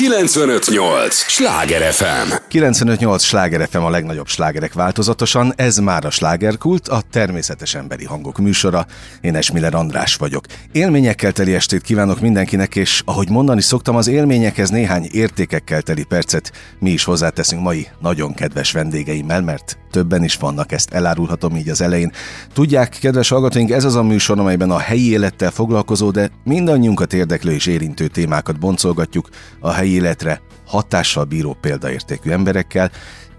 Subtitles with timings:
[0.00, 1.14] 958!
[1.14, 2.32] Sláger FM!
[2.48, 3.22] 958!
[3.22, 8.86] Sláger FM a legnagyobb slágerek változatosan, ez már a slágerkult, a természetes emberi hangok műsora.
[9.20, 10.44] Én Esmiller András vagyok.
[10.72, 16.52] Élményekkel teli estét kívánok mindenkinek, és ahogy mondani szoktam, az élményekhez néhány értékekkel teli percet
[16.78, 21.80] mi is hozzáteszünk mai nagyon kedves vendégeimmel, mert többen is vannak, ezt elárulhatom így az
[21.80, 22.12] elején.
[22.52, 27.52] Tudják, kedves hallgatóink, ez az a műsor, amelyben a helyi élettel foglalkozó, de mindannyiunkat érdeklő
[27.52, 29.28] és érintő témákat boncolgatjuk
[29.60, 32.90] a helyi életre hatással bíró példaértékű emberekkel,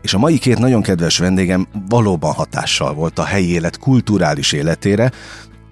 [0.01, 5.11] és a mai két nagyon kedves vendégem valóban hatással volt a helyi élet kulturális életére,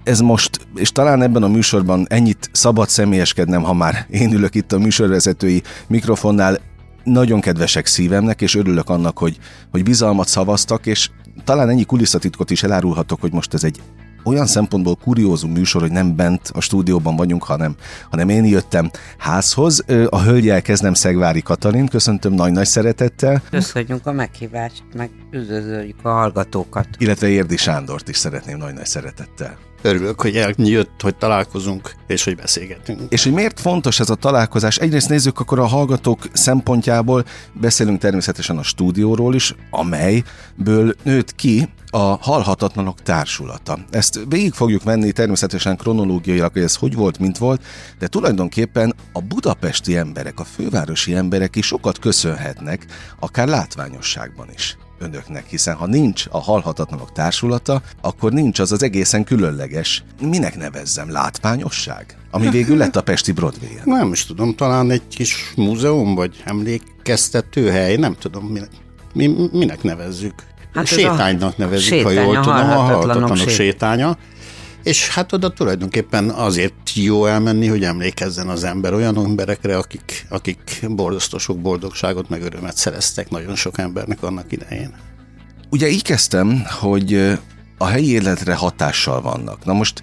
[0.03, 4.71] ez most, és talán ebben a műsorban ennyit szabad személyeskednem, ha már én ülök itt
[4.71, 6.59] a műsorvezetői mikrofonnál,
[7.03, 9.38] nagyon kedvesek szívemnek, és örülök annak, hogy,
[9.71, 11.09] hogy bizalmat szavaztak, és
[11.43, 13.81] talán ennyi kulisszatitkot is elárulhatok, hogy most ez egy
[14.23, 17.75] olyan szempontból kuriózum műsor, hogy nem bent a stúdióban vagyunk, hanem,
[18.09, 19.83] hanem én jöttem házhoz.
[20.09, 23.41] A hölgyel kezdem Szegvári Katalin, köszöntöm nagy-nagy szeretettel.
[23.49, 26.88] Köszönjük a meghívást, meg üdvözöljük a hallgatókat.
[26.97, 29.57] Illetve Érdi Sándort is szeretném nagy-nagy szeretettel.
[29.81, 33.01] Örülök, hogy eljött, hogy találkozunk, és hogy beszélgetünk.
[33.09, 34.77] És hogy miért fontos ez a találkozás?
[34.77, 42.17] Egyrészt nézzük akkor a hallgatók szempontjából, beszélünk természetesen a stúdióról is, amelyből nőtt ki a
[42.21, 43.79] Halhatatlanok Társulata.
[43.89, 47.63] Ezt végig fogjuk venni természetesen kronológiailag, hogy ez hogy volt, mint volt,
[47.99, 52.85] de tulajdonképpen a budapesti emberek, a fővárosi emberek is sokat köszönhetnek,
[53.19, 59.23] akár látványosságban is önöknek, hiszen ha nincs a Halhatatlanok Társulata, akkor nincs az az egészen
[59.23, 62.17] különleges, minek nevezzem, látványosság?
[62.31, 63.83] Ami végül lett a Pesti broadway -en.
[63.85, 68.69] Nem is tudom, talán egy kis múzeum, vagy emlékeztető hely, nem tudom, minek,
[69.13, 70.33] mi, minek nevezzük.
[70.73, 74.17] Hát Sétánynak nevezzük, sétány, ha jól a tudom, a halhatatlanok sétánya.
[74.84, 80.86] És hát oda tulajdonképpen azért jó elmenni, hogy emlékezzen az ember olyan emberekre, akik, akik
[80.90, 84.94] borzasztó sok boldogságot meg örömet szereztek nagyon sok embernek annak idején.
[85.70, 87.38] Ugye így kezdtem, hogy
[87.78, 89.66] a helyi életre hatással vannak.
[89.66, 90.02] Na most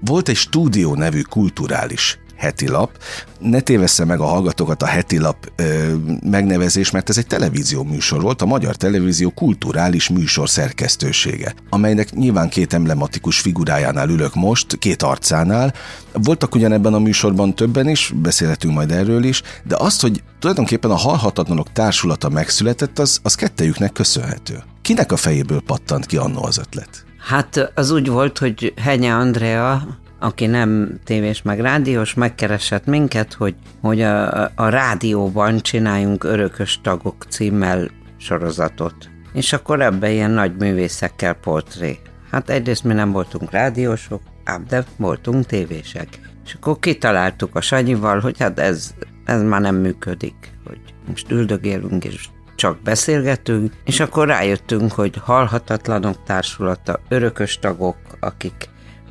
[0.00, 2.90] volt egy stúdió nevű kulturális heti lap.
[3.38, 5.94] Ne tévessze meg a hallgatókat a heti lap ö,
[6.30, 12.48] megnevezés, mert ez egy televízió műsor volt, a Magyar Televízió kulturális műsor szerkesztősége, amelynek nyilván
[12.48, 15.74] két emblematikus figurájánál ülök most, két arcánál.
[16.12, 20.96] Voltak ugyanebben a műsorban többen is, beszélhetünk majd erről is, de azt, hogy tulajdonképpen a
[20.96, 24.62] Halhatatlanok társulata megszületett, az, az kettejüknek köszönhető.
[24.82, 27.04] Kinek a fejéből pattant ki annó az ötlet?
[27.18, 33.54] Hát az úgy volt, hogy Henye Andrea, aki nem tévés meg rádiós, megkeresett minket, hogy,
[33.80, 38.94] hogy a, a rádióban csináljunk örökös tagok címmel sorozatot.
[39.32, 41.98] És akkor ebben ilyen nagy művészekkel portré.
[42.30, 46.08] Hát egyrészt mi nem voltunk rádiósok, ám de voltunk tévések.
[46.44, 52.04] És akkor kitaláltuk a Sanyival, hogy hát ez, ez már nem működik, hogy most üldögélünk
[52.04, 58.68] és csak beszélgetünk, és akkor rájöttünk, hogy halhatatlanok társulata, örökös tagok, akik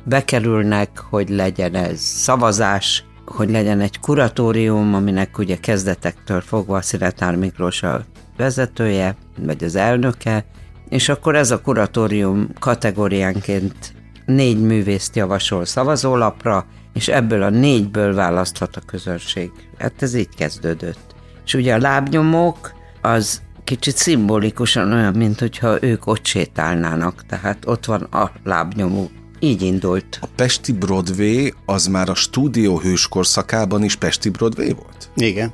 [0.08, 7.82] bekerülnek, hogy legyen ez szavazás, hogy legyen egy kuratórium, aminek ugye kezdetektől fogva Sziretár Miklós
[7.82, 8.04] a
[8.36, 10.44] vezetője, vagy az elnöke,
[10.88, 13.94] és akkor ez a kuratórium kategóriánként
[14.26, 19.50] négy művészt javasol szavazólapra, és ebből a négyből választhat a közönség.
[19.78, 21.14] Hát ez így kezdődött.
[21.44, 27.84] És ugye a lábnyomók az kicsit szimbolikusan olyan, mint hogyha ők ott sétálnának, tehát ott
[27.84, 30.18] van a lábnyomó így indult.
[30.20, 35.10] A Pesti Broadway az már a stúdió hős korszakában is Pesti Broadway volt?
[35.16, 35.52] Igen.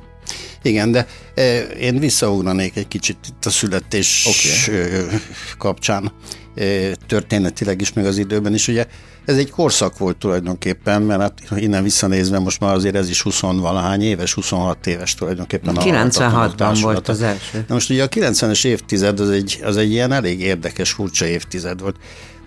[0.61, 5.19] Igen, de e, én visszaugranék egy kicsit itt a születés okay.
[5.57, 6.11] kapcsán
[6.55, 6.65] e,
[7.07, 8.67] történetileg is, meg az időben is.
[8.67, 8.87] Ugye
[9.25, 13.39] ez egy korszak volt tulajdonképpen, mert hát innen visszanézve most már azért ez is 20
[13.39, 15.75] valahány éves, 26 éves tulajdonképpen.
[15.79, 17.65] 96-ban volt az első.
[17.67, 21.81] Na most ugye a 90-es évtized az egy, az egy ilyen elég érdekes, furcsa évtized
[21.81, 21.95] volt.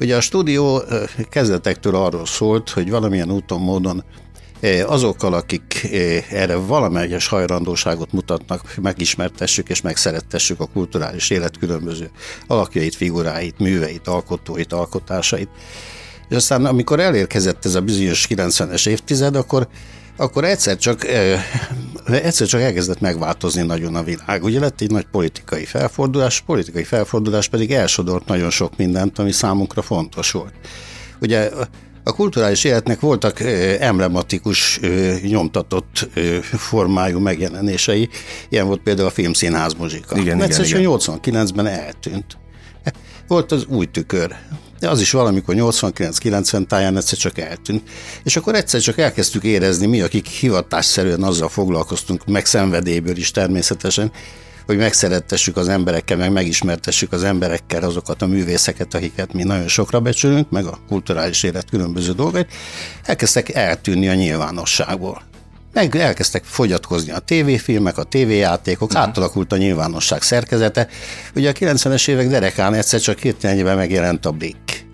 [0.00, 0.82] Ugye a stúdió
[1.30, 4.04] kezdetektől arról szólt, hogy valamilyen úton, módon
[4.86, 5.88] azokkal, akik
[6.30, 12.10] erre valamelyes hajlandóságot mutatnak, megismertessük és megszerettessük a kulturális élet különböző
[12.46, 15.48] alakjait, figuráit, műveit, alkotóit, alkotásait.
[16.28, 19.68] És aztán amikor elérkezett ez a bizonyos 90-es évtized, akkor
[20.18, 21.06] akkor egyszer csak,
[22.06, 24.44] egyszer csak elkezdett megváltozni nagyon a világ.
[24.44, 29.82] Ugye lett egy nagy politikai felfordulás, politikai felfordulás pedig elsodort nagyon sok mindent, ami számunkra
[29.82, 30.52] fontos volt.
[31.20, 31.50] Ugye
[32.04, 33.40] a kulturális életnek voltak
[33.80, 34.80] emblematikus,
[35.22, 36.08] nyomtatott
[36.42, 38.08] formájú megjelenései.
[38.48, 40.18] Ilyen volt például a filmszínház muzsika.
[40.18, 40.92] Igen, Egyszer igen, igen.
[40.92, 42.38] 89-ben eltűnt.
[43.26, 44.34] Volt az új tükör,
[44.78, 47.82] de az is valamikor 89-90 táján egyszer csak eltűnt.
[48.24, 54.12] És akkor egyszer csak elkezdtük érezni, mi, akik hivatásszerűen azzal foglalkoztunk, meg szenvedélyből is természetesen,
[54.66, 60.00] hogy megszerettessük az emberekkel, meg megismertessük az emberekkel azokat a művészeket, akiket mi nagyon sokra
[60.00, 62.52] becsülünk, meg a kulturális élet különböző dolgait,
[63.02, 65.22] elkezdtek eltűnni a nyilvánosságból.
[65.72, 69.06] Elkezdtek fogyatkozni a tévéfilmek, a tévéjátékok, uh-huh.
[69.06, 70.88] átalakult a nyilvánosság szerkezete.
[71.34, 74.86] Ugye a 90-es évek derekán egyszer csak hirtelenjében megjelent a Blick.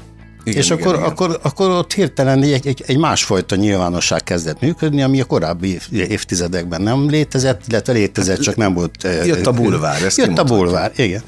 [0.45, 1.09] Igen, és igen, akkor, igen.
[1.09, 6.83] Akkor, akkor ott hirtelen egy, egy, egy másfajta nyilvánosság kezdett működni, ami a korábbi évtizedekben
[6.83, 9.03] nem létezett, illetve létezett, csak nem volt...
[9.25, 11.23] Jött a bulvár, ezt Jött a bulvár, igen.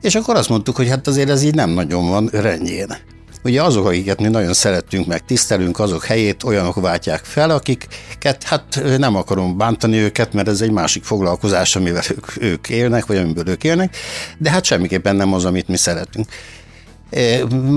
[0.00, 2.96] És akkor azt mondtuk, hogy hát azért ez így nem nagyon van rendjén.
[3.44, 8.82] Ugye azok, akiket mi nagyon szeretünk, meg tisztelünk, azok helyét olyanok váltják fel, akiket hát
[8.98, 13.48] nem akarom bántani őket, mert ez egy másik foglalkozás, amivel ők, ők élnek, vagy amiből
[13.48, 13.96] ők élnek,
[14.38, 16.26] de hát semmiképpen nem az, amit mi szeretünk.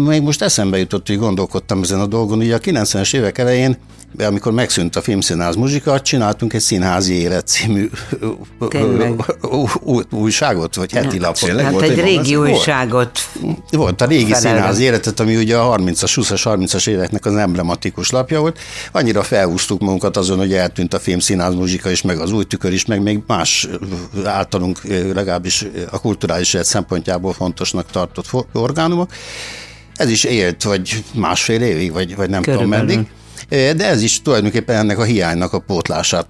[0.06, 2.40] Még most eszembe jutott, hogy gondolkodtam ezen a dolgon.
[2.40, 3.78] Ugye a 90-es évek elején
[4.18, 7.90] amikor megszűnt a filmszínház muzsika, csináltunk egy színházi élet című
[10.10, 11.62] újságot, vagy heti lapot.
[11.62, 13.20] Hát volt egy régi volt, újságot.
[13.72, 14.50] Volt a régi felelve.
[14.50, 18.60] színházi életet, ami ugye a 30-as, 20-as, 30-as éveknek az emblematikus lapja volt.
[18.92, 22.86] Annyira felhúztuk magunkat azon, hogy eltűnt a filmszínház muzsika is, meg az új tükör is,
[22.86, 23.68] meg még más
[24.26, 24.80] általunk
[25.14, 29.12] legalábbis a kulturális élet szempontjából fontosnak tartott orgánumok.
[29.96, 32.80] Ez is élt, vagy másfél évig, vagy, vagy nem Körülbelül.
[32.80, 33.12] tudom meddig.
[33.50, 36.28] De ez is tulajdonképpen ennek a hiánynak a pótlását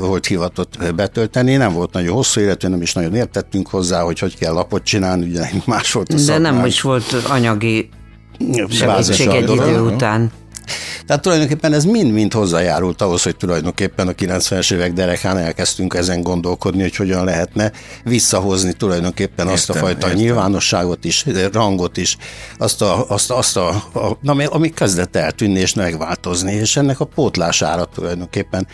[0.00, 1.56] volt hivatott betölteni.
[1.56, 5.28] Nem volt nagyon hosszú életű, nem is nagyon értettünk hozzá, hogy hogy kell lapot csinálni,
[5.28, 6.54] ugye más volt a De szakmán.
[6.54, 7.88] nem is volt anyagi
[8.70, 10.30] segítség egy idő után.
[11.08, 16.82] Tehát tulajdonképpen ez mind-mind hozzájárult ahhoz, hogy tulajdonképpen a 90-es évek derekán elkezdtünk ezen gondolkodni,
[16.82, 17.72] hogy hogyan lehetne
[18.04, 20.20] visszahozni tulajdonképpen értem, azt a fajta értem.
[20.20, 22.16] nyilvánosságot is, rangot is,
[22.58, 27.04] azt a, azt, azt a, a ami, ami kezdett eltűnni és megváltozni, és ennek a
[27.04, 28.66] pótlására tulajdonképpen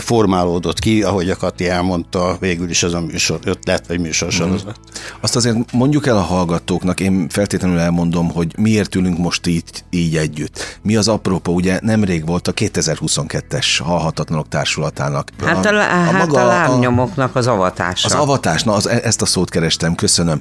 [0.00, 4.78] formálódott ki, ahogy a Kati elmondta, végül is ez a műsor ötlet, vagy műsorsorozat.
[4.78, 4.92] Mm.
[5.20, 10.16] Azt azért mondjuk el a hallgatóknak, én feltétlenül elmondom, hogy miért ülünk most így, így
[10.16, 10.78] együtt.
[10.82, 15.28] Mi az apropó, ugye nemrég volt a 2022-es Halhatatlanok Társulatának.
[15.44, 18.06] Hát a, a, a, hát maga, a lábnyomoknak az avatása.
[18.06, 20.40] Az avatás, na az, e- ezt a szót kerestem, köszönöm.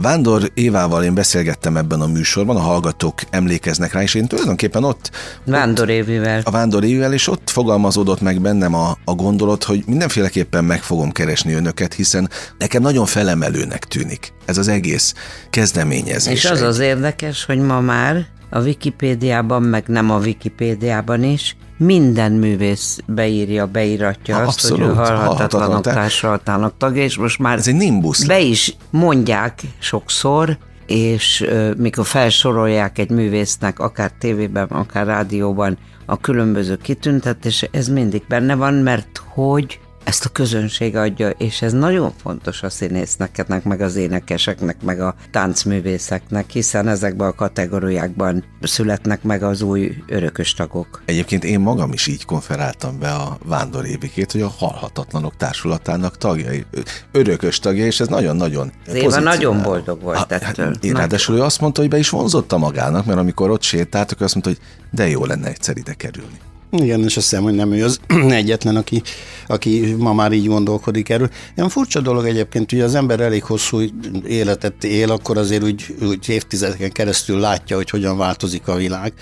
[0.00, 5.10] Vándor Évával én beszélgettem ebben a műsorban, a hallgatók emlékeznek rá, és én tulajdonképpen ott...
[5.44, 6.40] Vándor Évivel.
[6.44, 11.12] A Vándor Évivel, és ott fogalmazódott meg bennem a, a gondolat, hogy mindenféleképpen meg fogom
[11.12, 15.14] keresni önöket, hiszen nekem nagyon felemelőnek tűnik ez az egész
[15.50, 16.44] kezdeményezés.
[16.44, 22.32] És az az érdekes, hogy ma már a Wikipédiában, meg nem a Wikipédiában is, minden
[22.32, 27.68] művész beírja, beíratja ha, azt, abszolút, hogy ő halhatatlanok társulatának tagja, és most már Ez
[27.68, 28.26] egy nimbus.
[28.26, 36.20] be is mondják sokszor, és uh, mikor felsorolják egy művésznek, akár tévében, akár rádióban a
[36.20, 42.12] különböző kitüntetés, ez mindig benne van, mert hogy ezt a közönség adja, és ez nagyon
[42.22, 49.42] fontos a színésznek, meg az énekeseknek, meg a táncművészeknek, hiszen ezekben a kategóriákban születnek meg
[49.42, 51.02] az új örökös tagok.
[51.04, 56.64] Egyébként én magam is így konferáltam be a Vándor Évikét, hogy a Halhatatlanok Társulatának tagjai,
[57.12, 60.74] örökös tagja, és ez nagyon-nagyon Éva nagyon boldog volt ha, ettől.
[60.80, 64.34] Én ráadásul ő azt mondta, hogy be is vonzotta magának, mert amikor ott sétáltak, azt
[64.34, 64.60] mondta, hogy
[64.90, 66.38] de jó lenne egyszer ide kerülni.
[66.70, 69.02] Igen, és azt hiszem, hogy nem ő az egyetlen, aki,
[69.46, 71.30] aki ma már így gondolkodik erről.
[71.56, 73.80] Ilyen furcsa dolog egyébként, hogy az ember elég hosszú
[74.26, 79.12] életet él, akkor azért úgy, úgy évtizedeken keresztül látja, hogy hogyan változik a világ.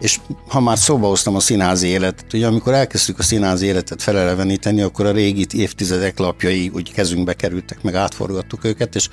[0.00, 4.80] És ha már szóba hoztam a színházi életet, ugye amikor elkezdtük a színházi életet feleleveníteni,
[4.80, 9.08] akkor a régi évtizedek lapjai úgy kezünkbe kerültek, meg átforgattuk őket, és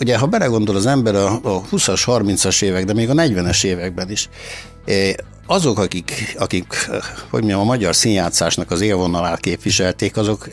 [0.00, 4.10] ugye ha belegondol az ember a, a 20-as, 30-as évek, de még a 40-es években
[4.10, 4.28] is,
[4.84, 5.12] eh,
[5.52, 6.90] azok, akik, akik
[7.30, 10.48] hogy mondjam, a magyar színjátszásnak az élvonalát képviselték, azok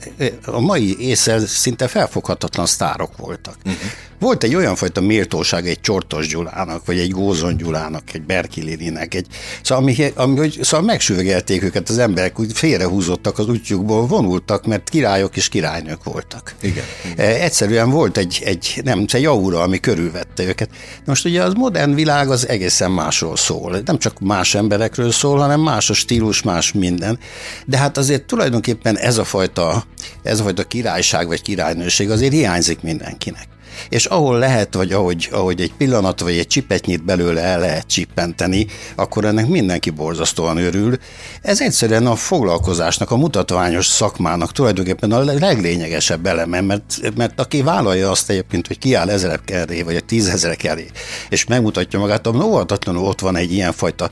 [0.45, 3.55] a mai észre szinte felfoghatatlan sztárok voltak.
[3.65, 3.81] Uh-huh.
[4.19, 9.13] Volt egy olyan fajta méltóság egy Csortos Gyulának, vagy egy Gózon Gyulának, egy Berki Lilinek,
[9.13, 9.27] egy,
[9.61, 14.89] szóval, ami, ami, hogy, szóval megsüvegelték őket az emberek, úgy félrehúzottak az útjukból, vonultak, mert
[14.89, 16.55] királyok és királynők voltak.
[16.61, 16.83] Igen.
[17.03, 17.25] igen.
[17.25, 20.69] E, egyszerűen volt egy, egy, nem, egy aura, ami körülvette őket.
[21.05, 23.81] Most ugye az modern világ az egészen másról szól.
[23.85, 27.19] Nem csak más emberekről szól, hanem más a stílus, más minden.
[27.65, 29.83] De hát azért tulajdonképpen ez a fajta,
[30.23, 33.47] ez a fajta királyság vagy királynőség azért hiányzik mindenkinek.
[33.89, 38.67] És ahol lehet, vagy ahogy, ahogy egy pillanat, vagy egy csipetnyit belőle el lehet csippenteni,
[38.95, 40.97] akkor ennek mindenki borzasztóan örül.
[41.41, 48.11] Ez egyszerűen a foglalkozásnak, a mutatványos szakmának tulajdonképpen a leglényegesebb eleme, mert, mert aki vállalja
[48.11, 50.85] azt egyébként, hogy kiáll ezerek elé, vagy a tízezerek elé,
[51.29, 54.11] és megmutatja magát, abban óvatatlanul ott van egy ilyenfajta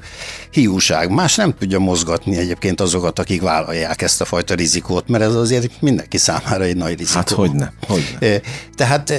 [0.51, 1.09] hiúság.
[1.09, 5.81] Más nem tudja mozgatni egyébként azokat, akik vállalják ezt a fajta rizikót, mert ez azért
[5.81, 7.17] mindenki számára egy nagy rizikó.
[7.17, 8.41] Hát hogyne, hogyne.
[8.75, 9.09] Tehát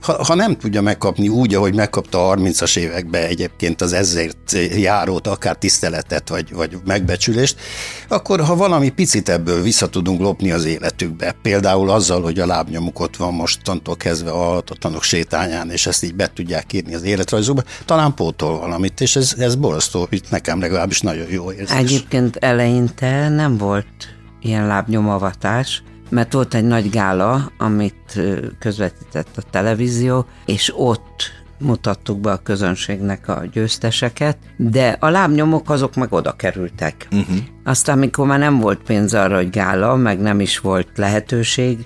[0.00, 5.26] ha, ha nem tudja megkapni úgy, ahogy megkapta a 30-as években egyébként az ezért járót,
[5.26, 7.56] akár tiszteletet, vagy, vagy megbecsülést,
[8.08, 13.00] akkor ha valami picit ebből vissza tudunk lopni az életükbe, például azzal, hogy a lábnyomuk
[13.00, 17.62] ott van mostantól kezdve a halhatatlanok sétányán, és ezt így be tudják írni az életrajzóba,
[17.84, 21.76] talán pótol valamit, és ez, ez borzasztó, itt nekem legalábbis nagyon jó érzés.
[21.76, 23.86] Egyébként eleinte nem volt
[24.40, 28.20] ilyen lábnyomavatás, mert volt egy nagy gála, amit
[28.58, 35.94] közvetített a televízió, és ott mutattuk be a közönségnek a győzteseket, de a lábnyomok azok
[35.94, 37.08] meg oda kerültek.
[37.12, 37.36] Uh-huh.
[37.64, 41.78] Aztán, amikor már nem volt pénz arra, hogy gála, meg nem is volt lehetőség,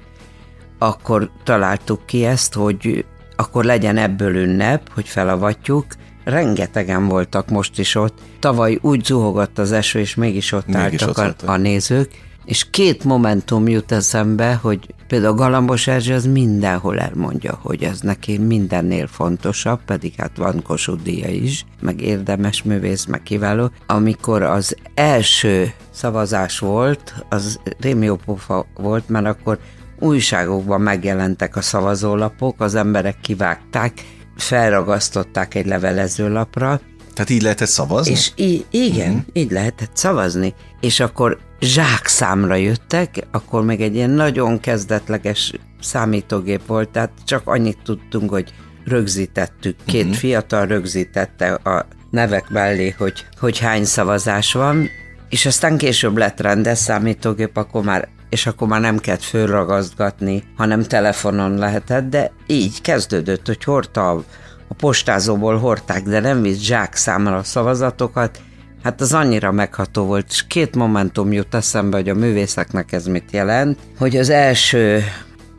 [0.78, 3.04] akkor találtuk ki ezt, hogy
[3.36, 5.86] akkor legyen ebből ünnep, hogy felavatjuk.
[6.24, 8.18] Rengetegen voltak most is ott.
[8.38, 12.70] Tavaly úgy zuhogott az eső, és mégis ott mégis álltak ott a, a nézők és
[12.70, 19.06] két momentum jut eszembe, hogy például Galambos Erzsé az mindenhol elmondja, hogy ez neki mindennél
[19.06, 23.70] fontosabb, pedig hát van Kossuth Díja is, meg érdemes művész, meg kiváló.
[23.86, 29.58] Amikor az első szavazás volt, az rémiópofa volt, mert akkor
[29.98, 33.92] újságokban megjelentek a szavazólapok, az emberek kivágták,
[34.36, 36.80] felragasztották egy levelezőlapra.
[37.14, 38.12] Tehát így lehetett szavazni?
[38.12, 39.24] És í- igen, uh-huh.
[39.32, 40.54] így lehetett szavazni.
[40.80, 47.78] És akkor zsákszámra jöttek, akkor még egy ilyen nagyon kezdetleges számítógép volt, tehát csak annyit
[47.84, 48.52] tudtunk, hogy
[48.84, 50.18] rögzítettük, két uh-huh.
[50.18, 54.88] fiatal rögzítette a nevek mellé, hogy, hogy hány szavazás van,
[55.28, 60.82] és aztán később lett rendes számítógép, akkor már és akkor már nem kellett fölragazgatni, hanem
[60.82, 64.24] telefonon lehetett, de így kezdődött, hogy hordta a,
[64.68, 68.40] a postázóból hordták, de nem visz zsák számra a szavazatokat,
[68.82, 73.30] Hát az annyira megható volt, és két momentum jut eszembe, hogy a művészeknek ez mit
[73.30, 75.04] jelent, hogy az első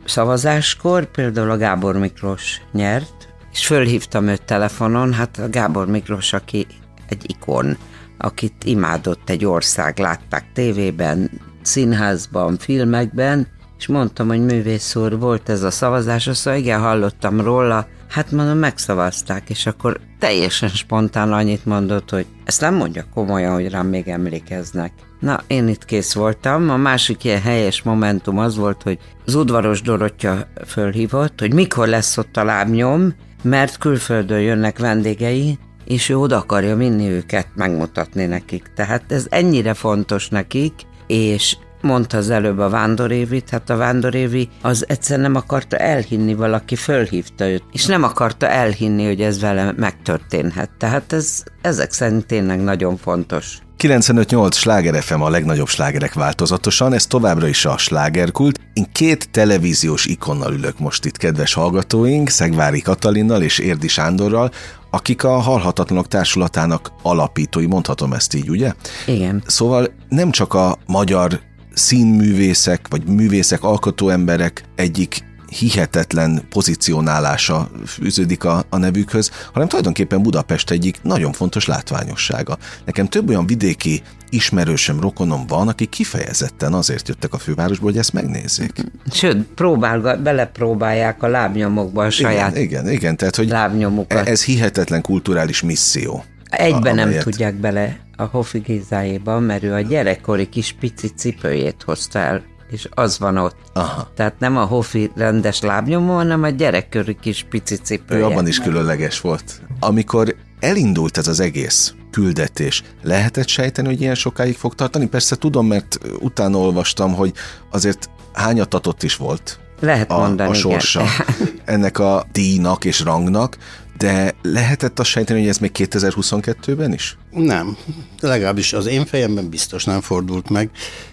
[0.04, 6.66] szavazáskor például a Gábor Miklós nyert, és fölhívtam őt telefonon, hát a Gábor Miklós, aki
[7.08, 7.76] egy ikon,
[8.18, 11.30] akit imádott egy ország, látták tévében,
[11.62, 13.46] színházban, filmekben,
[13.82, 18.30] és mondtam, hogy művész úr, volt ez a szavazás, azt mondja, igen, hallottam róla, hát
[18.30, 23.86] mondom, megszavazták, és akkor teljesen spontán annyit mondott, hogy ezt nem mondja komolyan, hogy rám
[23.86, 24.92] még emlékeznek.
[25.20, 26.70] Na, én itt kész voltam.
[26.70, 32.18] A másik ilyen helyes momentum az volt, hogy az udvaros Dorottya fölhívott, hogy mikor lesz
[32.18, 38.72] ott a lábnyom, mert külföldön jönnek vendégei, és ő oda akarja vinni őket, megmutatni nekik.
[38.74, 40.72] Tehát ez ennyire fontos nekik,
[41.06, 46.76] és mondta az előbb a Vándorévit, hát a Vándorévi az egyszer nem akarta elhinni, valaki
[46.76, 50.70] fölhívta őt, és nem akarta elhinni, hogy ez vele megtörténhet.
[50.78, 53.58] Tehát ez ezek szerint tényleg nagyon fontos.
[53.78, 58.60] 95-8 sláger FM a legnagyobb slágerek változatosan, ez továbbra is a slágerkult.
[58.72, 64.50] Én két televíziós ikonnal ülök most itt, kedves hallgatóink, Szegvári Katalinnal és Érdi Sándorral,
[64.90, 68.72] akik a Halhatatlanok Társulatának alapítói, mondhatom ezt így, ugye?
[69.06, 69.42] Igen.
[69.46, 71.40] Szóval nem csak a magyar
[71.74, 75.24] színművészek, vagy művészek, alkotó emberek egyik
[75.58, 82.58] hihetetlen pozícionálása fűződik a, a nevükhöz, hanem tulajdonképpen Budapest egyik nagyon fontos látványossága.
[82.84, 88.12] Nekem több olyan vidéki ismerősöm, rokonom van, akik kifejezetten azért jöttek a fővárosba, hogy ezt
[88.12, 88.72] megnézzék.
[89.10, 94.28] Sőt, próbál, belepróbálják a lábnyomokba a saját igen, igen, igen, tehát hogy lábnyomukat.
[94.28, 96.24] ez hihetetlen kulturális misszió.
[96.52, 102.18] Egyben nem tudják bele a Hofi Gézáéba, mert ő a gyerekkori kis pici cipőjét hozta
[102.18, 103.56] el, és az van ott.
[103.72, 104.10] Aha.
[104.14, 108.20] Tehát nem a Hofi rendes lábnyomó, hanem a gyerekkori kis pici cipője.
[108.20, 109.60] Ő abban is különleges volt.
[109.80, 115.06] Amikor elindult ez az egész küldetés, lehetett sejteni, hogy ilyen sokáig fog tartani?
[115.06, 117.32] Persze tudom, mert utána olvastam, hogy
[117.70, 121.60] azért hányatatott is volt lehet a, mondani, a sorsa igen.
[121.74, 123.56] ennek a díjnak és rangnak,
[124.02, 127.16] de lehetett azt sejteni, hogy ez még 2022-ben is?
[127.30, 127.76] Nem.
[128.20, 130.70] Legalábbis az én fejemben biztos nem fordult meg.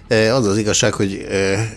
[0.08, 1.69] E, az az igazság, hogy e,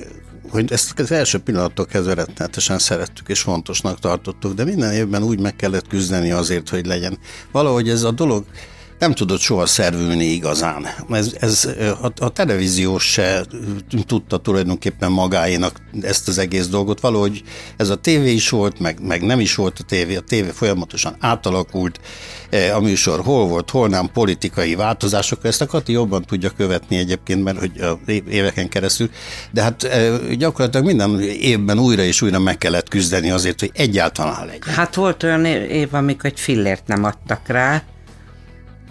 [0.50, 5.40] hogy ezt az első pillanattól kezdve rettenetesen szerettük és fontosnak tartottuk, de minden évben úgy
[5.40, 7.18] meg kellett küzdeni azért, hogy legyen.
[7.50, 8.44] Valahogy ez a dolog
[9.02, 10.86] nem tudott soha szervülni igazán.
[11.10, 11.68] Ez, ez
[12.02, 13.44] a, a televízió se
[14.06, 17.00] tudta tulajdonképpen magáénak ezt az egész dolgot.
[17.00, 17.42] Valahogy
[17.76, 20.16] ez a tévé is volt, meg, meg nem is volt a tévé.
[20.16, 22.00] A tévé folyamatosan átalakult,
[22.74, 25.44] a műsor hol volt, hol nem, politikai változások.
[25.44, 29.10] Ezt a Kati jobban tudja követni egyébként, mert hogy a éveken keresztül.
[29.50, 29.88] De hát
[30.38, 34.74] gyakorlatilag minden évben újra és újra meg kellett küzdeni azért, hogy egyáltalán legyen.
[34.74, 37.82] Hát volt olyan év, amikor egy fillért nem adtak rá,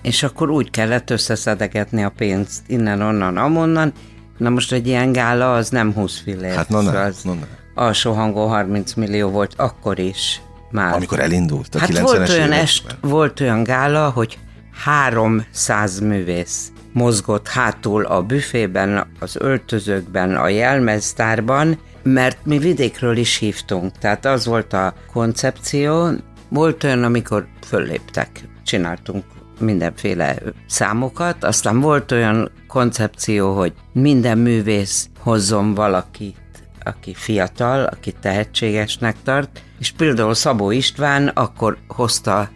[0.01, 3.93] és akkor úgy kellett összeszedegetni a pénzt innen-onnan, amonnan.
[4.37, 6.55] Na most egy ilyen gála az nem 20 fillér.
[6.55, 7.47] Hát na, nem, az na, nem.
[7.75, 10.41] Alsó hangon 30 millió volt akkor is
[10.71, 10.93] már.
[10.93, 14.37] Amikor elindult a hát 90-es volt olyan, est, volt olyan gála, hogy
[14.83, 23.97] 300 művész mozgott hátul a büfében, az öltözőkben, a jelmeztárban, mert mi vidékről is hívtunk.
[23.97, 26.09] Tehát az volt a koncepció.
[26.49, 28.29] Volt olyan, amikor fölléptek,
[28.63, 29.23] csináltunk
[29.61, 30.35] mindenféle
[30.67, 36.35] számokat, aztán volt olyan koncepció, hogy minden művész hozzon valakit,
[36.83, 42.49] aki fiatal, aki tehetségesnek tart, és például Szabó István akkor hozta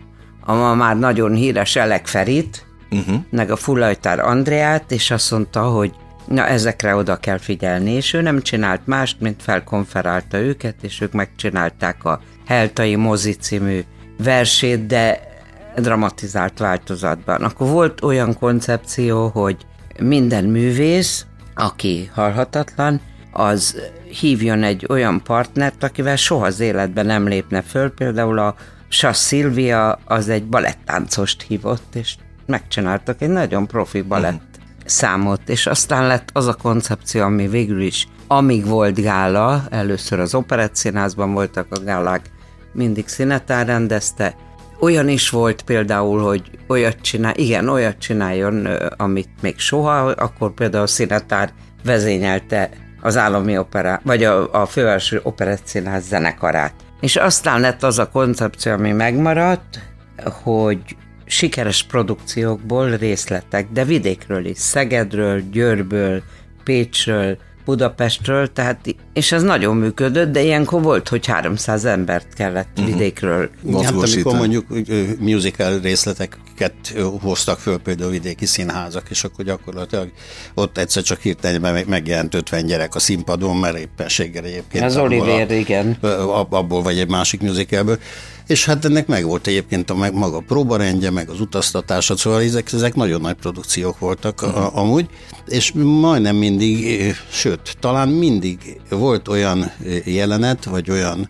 [0.46, 3.16] a ma már nagyon híres Elek Ferit, uh-huh.
[3.30, 5.94] meg a Fullajtár Andreát, és azt mondta, hogy
[6.28, 11.12] na ezekre oda kell figyelni, és ő nem csinált mást, mint felkonferálta őket, és ők
[11.12, 13.82] megcsinálták a Heltai Mozi című
[14.24, 15.34] versét, de
[15.76, 17.44] dramatizált változatban.
[17.44, 19.58] Akkor volt olyan koncepció, hogy
[20.00, 23.02] minden művész, aki halhatatlan,
[23.32, 23.82] az
[24.20, 27.90] hívjon egy olyan partnert, akivel soha az életben nem lépne föl.
[27.90, 28.56] Például a
[28.88, 32.16] Sass Szilvia az egy balettáncost hívott, és
[32.46, 34.86] megcsináltak egy nagyon profi balett uh-huh.
[34.86, 40.36] számot, és aztán lett az a koncepció, ami végül is, amíg volt gála, először az
[40.36, 42.30] Operett Színházban voltak a gálák,
[42.74, 44.36] mindig Színetár rendezte,
[44.80, 48.66] olyan is volt például, hogy olyat csinál, igen, olyat csináljon,
[48.98, 51.54] amit még soha, akkor például a Színetár
[51.84, 52.70] vezényelte
[53.02, 56.74] az állami opera, vagy a, a fővárosi operettszínház zenekarát.
[57.02, 59.80] És aztán lett az a koncepció, ami megmaradt,
[60.44, 60.80] hogy
[61.26, 66.22] sikeres produkciókból részletek, de vidékről is, Szegedről, Győrből,
[66.64, 72.94] Pécsről, Budapestről, tehát, és ez nagyon működött, de ilyenkor volt, hogy 300 embert kellett uh-huh.
[72.94, 73.50] vidékről.
[73.84, 74.66] Hát amikor mondjuk
[75.20, 76.74] musical részleteket
[77.22, 80.12] hoztak föl például vidéki színházak, és akkor gyakorlatilag
[80.54, 84.84] ott egyszer csak hirtelen megjelent 50 gyerek a színpadon, mert éppenséggel egyébként.
[84.84, 85.98] Az Oliver, igen.
[86.50, 88.00] Abból vagy egy másik musicalből
[88.48, 92.74] és hát ennek meg volt egyébként a meg maga próbarendje, meg az utaztatása, szóval ezek,
[92.74, 94.58] ezek nagyon nagy produkciók voltak uh-huh.
[94.58, 95.10] a, amúgy,
[95.48, 97.00] és majdnem mindig,
[97.32, 99.72] sőt, talán mindig volt olyan
[100.06, 101.30] jelenet, vagy olyan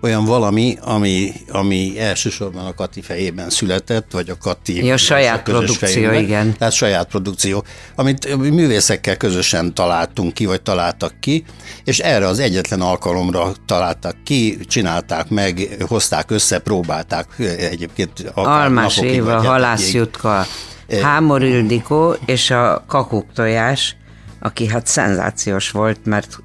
[0.00, 4.84] olyan valami, ami, ami elsősorban a Kati fejében született, vagy a Kati...
[4.84, 6.54] Ja, saját produkció, fejében, igen.
[6.58, 11.44] Tehát saját produkció, amit művészekkel közösen találtunk ki, vagy találtak ki,
[11.84, 17.26] és erre az egyetlen alkalomra találtak ki, csinálták meg, hozták össze, próbálták
[17.58, 20.46] egyébként Almás Éva, Halász Jutka,
[21.02, 23.96] Hámor Ildikó és a Kakuk Tojás,
[24.40, 26.38] aki hát szenzációs volt, mert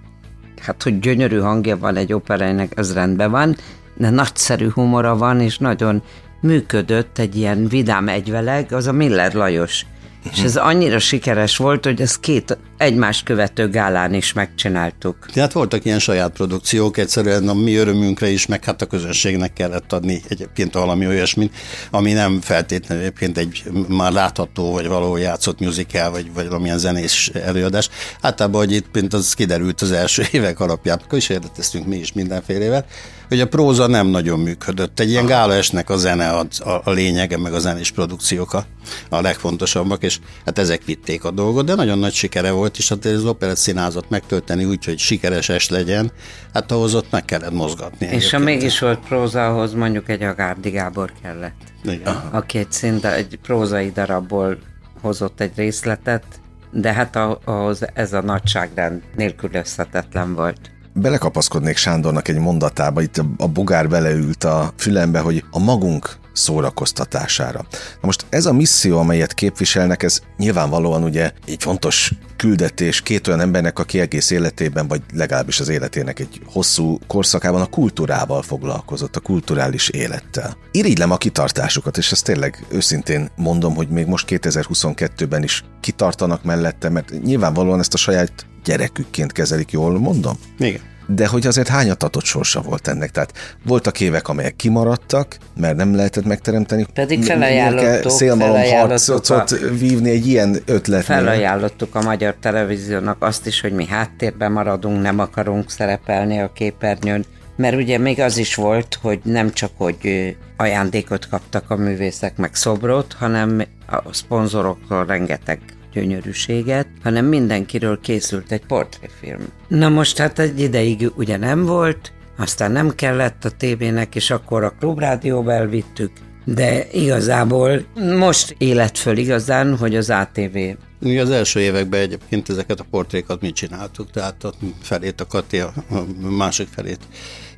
[0.62, 3.56] hát hogy gyönyörű hangja van egy operának, az rendben van,
[3.94, 6.02] de nagyszerű humora van, és nagyon
[6.42, 9.86] működött egy ilyen vidám egyveleg, az a Miller Lajos.
[10.32, 10.46] És mhm.
[10.46, 15.26] ez annyira sikeres volt, hogy ezt két egymást követő gálán is megcsináltuk.
[15.34, 19.94] Tehát voltak ilyen saját produkciók, egyszerűen a mi örömünkre is, meg hát a közönségnek kellett
[19.94, 21.56] adni egyébként valami olyasmit,
[21.92, 27.30] ami nem feltétlenül egyébként egy már látható, vagy valahol játszott musical, vagy, vagy valamilyen zenés
[27.30, 27.90] előadás.
[28.22, 32.86] Általában, hogy itt mint az kiderült az első évek alapján, kísérleteztünk mi is mindenfélevel,
[33.32, 35.00] hogy a próza nem nagyon működött.
[35.00, 38.66] Egy ilyen gála esnek a zene a, a, a lényege, meg a zenés produkciók a,
[39.10, 43.06] a legfontosabbak, és hát ezek vitték a dolgot, de nagyon nagy sikere volt, és hát
[43.06, 46.12] az operett színázat megtölteni úgy, hogy sikeres es legyen,
[46.54, 48.06] hát ahhoz ott meg kellett mozgatni.
[48.06, 51.62] És ha mégis volt próza, ahhoz mondjuk egy Agárdi Gábor kellett.
[51.84, 52.16] Igen.
[52.32, 54.58] Aki egy szinte egy prózai darabból
[55.02, 56.24] hozott egy részletet,
[56.72, 63.90] de hát ahhoz ez a nagyságrend nélkülözhetetlen volt belekapaszkodnék Sándornak egy mondatába, itt a bogár
[63.90, 67.66] beleült a fülembe, hogy a magunk szórakoztatására.
[67.72, 73.40] Na most ez a misszió, amelyet képviselnek, ez nyilvánvalóan ugye egy fontos küldetés két olyan
[73.40, 79.20] embernek, aki egész életében, vagy legalábbis az életének egy hosszú korszakában a kultúrával foglalkozott, a
[79.20, 80.58] kulturális élettel.
[80.72, 86.90] Irigylem a kitartásukat, és ezt tényleg őszintén mondom, hogy még most 2022-ben is kitartanak mellette,
[86.90, 90.38] mert nyilvánvalóan ezt a saját gyerekükként kezelik, jól mondom?
[90.58, 90.80] Igen.
[91.08, 93.12] de hogy azért hányatatott sorsa volt ennek.
[93.12, 93.34] Tehát
[93.66, 96.86] voltak évek, amelyek kimaradtak, mert nem lehetett megteremteni.
[96.94, 101.04] Pedig felajánlottuk, a, vívni egy ilyen ötlet.
[101.04, 107.26] Felajánlottuk a magyar televíziónak azt is, hogy mi háttérben maradunk, nem akarunk szerepelni a képernyőn,
[107.56, 112.56] mert ugye még az is volt, hogy nem csak, hogy ajándékot kaptak a művészek, meg
[112.56, 115.60] szobrot, hanem a szponzoroktól rengeteg
[115.94, 119.48] gyönyörűséget, hanem mindenkiről készült egy portréfilm.
[119.68, 124.64] Na most hát egy ideig ugye nem volt, aztán nem kellett a tévének, és akkor
[124.64, 126.12] a klubrádióba elvittük,
[126.46, 127.86] de igazából
[128.18, 130.58] most élet föl igazán, hogy az ATV
[131.02, 135.60] mi az első években egyébként ezeket a portrékat mit csináltuk, tehát a felét a Kati,
[135.60, 135.74] a
[136.20, 137.00] másik felét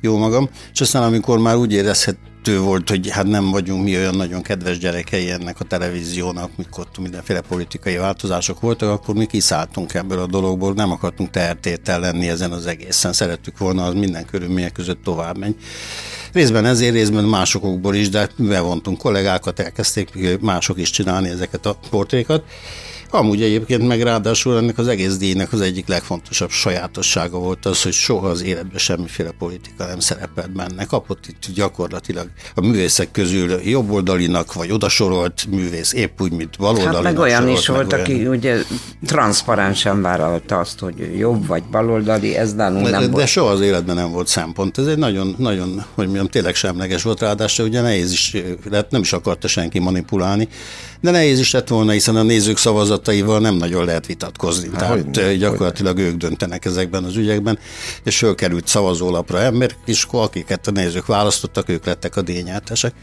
[0.04, 4.14] jó magam, és aztán amikor már úgy érezhető volt, hogy hát nem vagyunk mi olyan
[4.14, 10.18] nagyon kedves gyerekei ennek a televíziónak, mikor mindenféle politikai változások voltak, akkor mi kiszálltunk ebből
[10.18, 15.02] a dologból, nem akartunk tehertétel lenni ezen az egészen, szerettük volna, az minden körülmények között
[15.02, 15.54] tovább menj.
[16.32, 22.42] Részben ezért, részben másokból is, de bevontunk kollégákat, elkezdték mások is csinálni ezeket a portrékat,
[23.14, 27.92] Amúgy egyébként meg ráadásul ennek az egész díjnak az egyik legfontosabb sajátossága volt az, hogy
[27.92, 30.84] soha az életben semmiféle politika nem szerepelt benne.
[30.84, 36.94] Kapott itt gyakorlatilag a művészek közül jobboldalinak vagy odasorolt művész, épp úgy, mint baloldalinak.
[36.94, 38.04] Hát meg olyan is volt, olyan...
[38.04, 38.62] aki ugye
[39.06, 43.12] transzparensen vállalta azt, hogy jobb vagy baloldali, ez nálunk nem de, volt.
[43.12, 44.78] De soha az életben nem volt szempont.
[44.78, 48.36] Ez egy nagyon, nagyon, hogy mondjam, tényleg semleges volt, ráadásul ugye nehéz is,
[48.70, 50.48] lehet nem is akarta senki manipulálni,
[51.04, 54.68] de nehéz is lett volna, hiszen a nézők szavazataival nem nagyon lehet vitatkozni.
[54.72, 56.10] Há, Tehát hogyne, gyakorlatilag hogyne.
[56.10, 57.58] ők döntenek ezekben az ügyekben,
[58.04, 62.94] és fölkerült szavazólapra ember, és akiket a nézők választottak, ők lettek a dényeltesek.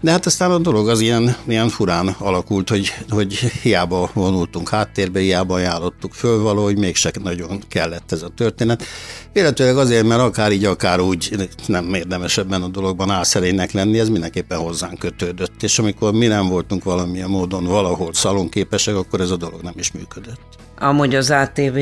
[0.00, 5.20] De hát aztán a dolog az ilyen, ilyen furán alakult, hogy, hogy hiába vonultunk háttérbe,
[5.20, 8.84] hiába ajánlottuk föl valahogy mégse nagyon kellett ez a történet.
[9.32, 14.08] Véletlenül azért, mert akár így, akár úgy nem érdemes ebben a dologban álszerénynek lenni, ez
[14.08, 15.62] mindenképpen hozzánk kötődött.
[15.62, 19.92] És amikor mi nem voltunk valamilyen módon valahol szalonképesek, akkor ez a dolog nem is
[19.92, 20.40] működött.
[20.78, 21.78] Amúgy az ATV,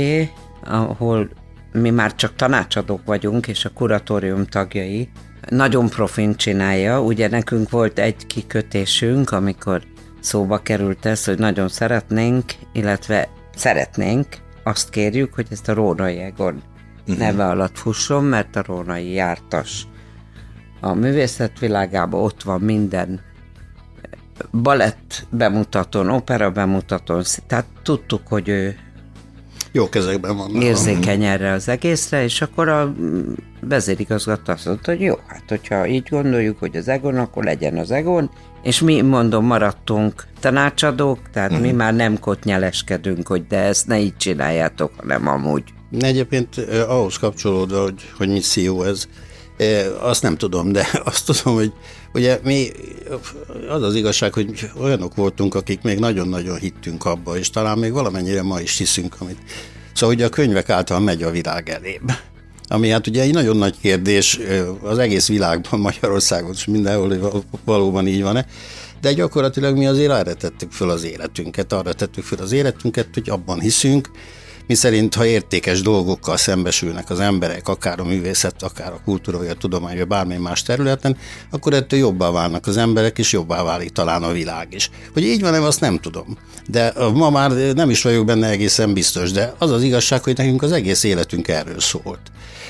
[0.65, 1.29] ahol
[1.73, 5.09] mi már csak tanácsadók vagyunk, és a kuratórium tagjai,
[5.49, 7.03] nagyon profin csinálja.
[7.03, 9.83] Ugye nekünk volt egy kikötésünk, amikor
[10.21, 14.27] szóba került ez, hogy nagyon szeretnénk, illetve szeretnénk,
[14.63, 16.63] azt kérjük, hogy ezt a Rónai Egon
[17.01, 17.19] uh-huh.
[17.19, 19.87] neve alatt fusson, mert a Rónai jártas.
[20.81, 23.21] A művészet világában ott van minden
[24.53, 28.77] balett bemutatón, opera bemutatón, tehát tudtuk, hogy ő
[29.73, 30.63] jó kezekben van.
[30.63, 32.95] Érzékeny erre az egészre, és akkor a
[33.61, 37.91] vezérigazgató azt mondta, hogy jó, hát hogyha így gondoljuk, hogy az Egon, akkor legyen az
[37.91, 38.31] Egon,
[38.63, 41.65] és mi, mondom, maradtunk tanácsadók, tehát uh-huh.
[41.65, 41.79] mi mhm.
[41.79, 45.63] már nem kotnyeleskedünk, hogy de ezt ne így csináljátok, hanem amúgy.
[45.99, 46.57] Egyébként
[46.89, 49.09] ahhoz kapcsolódva, hogy, hogy misszió ez,
[50.01, 51.73] azt nem tudom, de azt tudom, hogy
[52.15, 52.69] ugye mi,
[53.69, 58.43] az az igazság, hogy olyanok voltunk, akik még nagyon-nagyon hittünk abba, és talán még valamennyire
[58.43, 59.39] ma is hiszünk, amit.
[59.93, 62.13] Szóval ugye a könyvek által megy a világ elébb.
[62.69, 64.41] Ami hát ugye egy nagyon nagy kérdés
[64.83, 68.47] az egész világban, Magyarországon és mindenhol valóban így van-e,
[69.01, 73.31] de gyakorlatilag mi azért arra tettük föl az életünket, arra tettük föl az életünket, hogy
[73.31, 74.11] abban hiszünk,
[74.69, 79.49] mi szerint, ha értékes dolgokkal szembesülnek az emberek, akár a művészet, akár a kultúra, vagy
[79.49, 81.17] a tudomány, vagy bármely más területen,
[81.51, 84.91] akkor ettől jobbá válnak az emberek, és jobbá válik talán a világ is.
[85.13, 86.39] Hogy így van-e, azt nem tudom.
[86.67, 90.63] De ma már nem is vagyok benne egészen biztos, de az az igazság, hogy nekünk
[90.63, 92.21] az egész életünk erről szólt.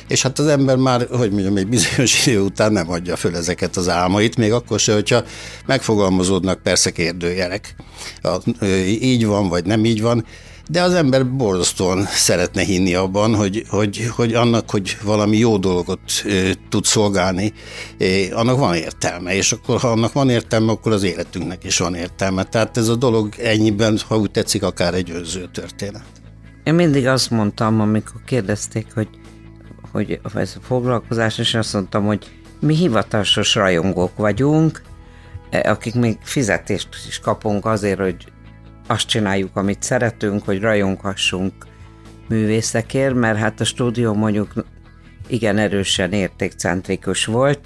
[0.09, 3.77] És hát az ember már, hogy mondjam, egy bizonyos idő után nem adja föl ezeket
[3.77, 5.25] az álmait, még akkor se, hogyha
[5.67, 7.75] megfogalmazódnak persze kérdőjelek.
[9.01, 10.25] Így van, vagy nem így van,
[10.71, 16.01] de az ember borzasztóan szeretne hinni abban, hogy, hogy, hogy annak, hogy valami jó dolgot
[16.27, 17.53] e, tud szolgálni,
[17.99, 21.95] e, annak van értelme, és akkor ha annak van értelme, akkor az életünknek is van
[21.95, 22.45] értelme.
[22.45, 26.05] Tehát ez a dolog ennyiben, ha úgy tetszik, akár egy önző történet.
[26.65, 29.09] Én mindig azt mondtam, amikor kérdezték, hogy,
[29.93, 34.83] hogy ez a foglalkozás, és azt mondtam, hogy mi hivatásos rajongók vagyunk,
[35.63, 38.17] akik még fizetést is kapunk azért, hogy
[38.89, 41.53] azt csináljuk, amit szeretünk, hogy rajonghassunk
[42.29, 44.53] művészekért, mert hát a stúdió mondjuk
[45.29, 47.61] igen erősen értékcentrikus volt,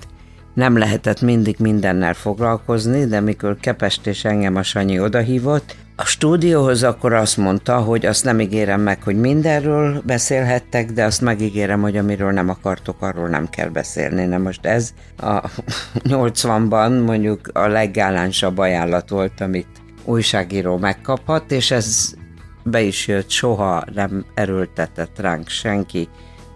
[0.54, 6.82] nem lehetett mindig mindennel foglalkozni, de mikor Kepest és engem a Sanyi odahívott, a stúdióhoz
[6.82, 11.96] akkor azt mondta, hogy azt nem ígérem meg, hogy mindenről beszélhettek, de azt megígérem, hogy
[11.96, 14.24] amiről nem akartok, arról nem kell beszélni.
[14.24, 15.40] Na most ez a
[16.08, 22.14] 80-ban mondjuk a leggálánsabb ajánlat volt, amit újságíró megkaphat, és ez
[22.64, 26.08] be is jött, soha nem erőltetett ránk senki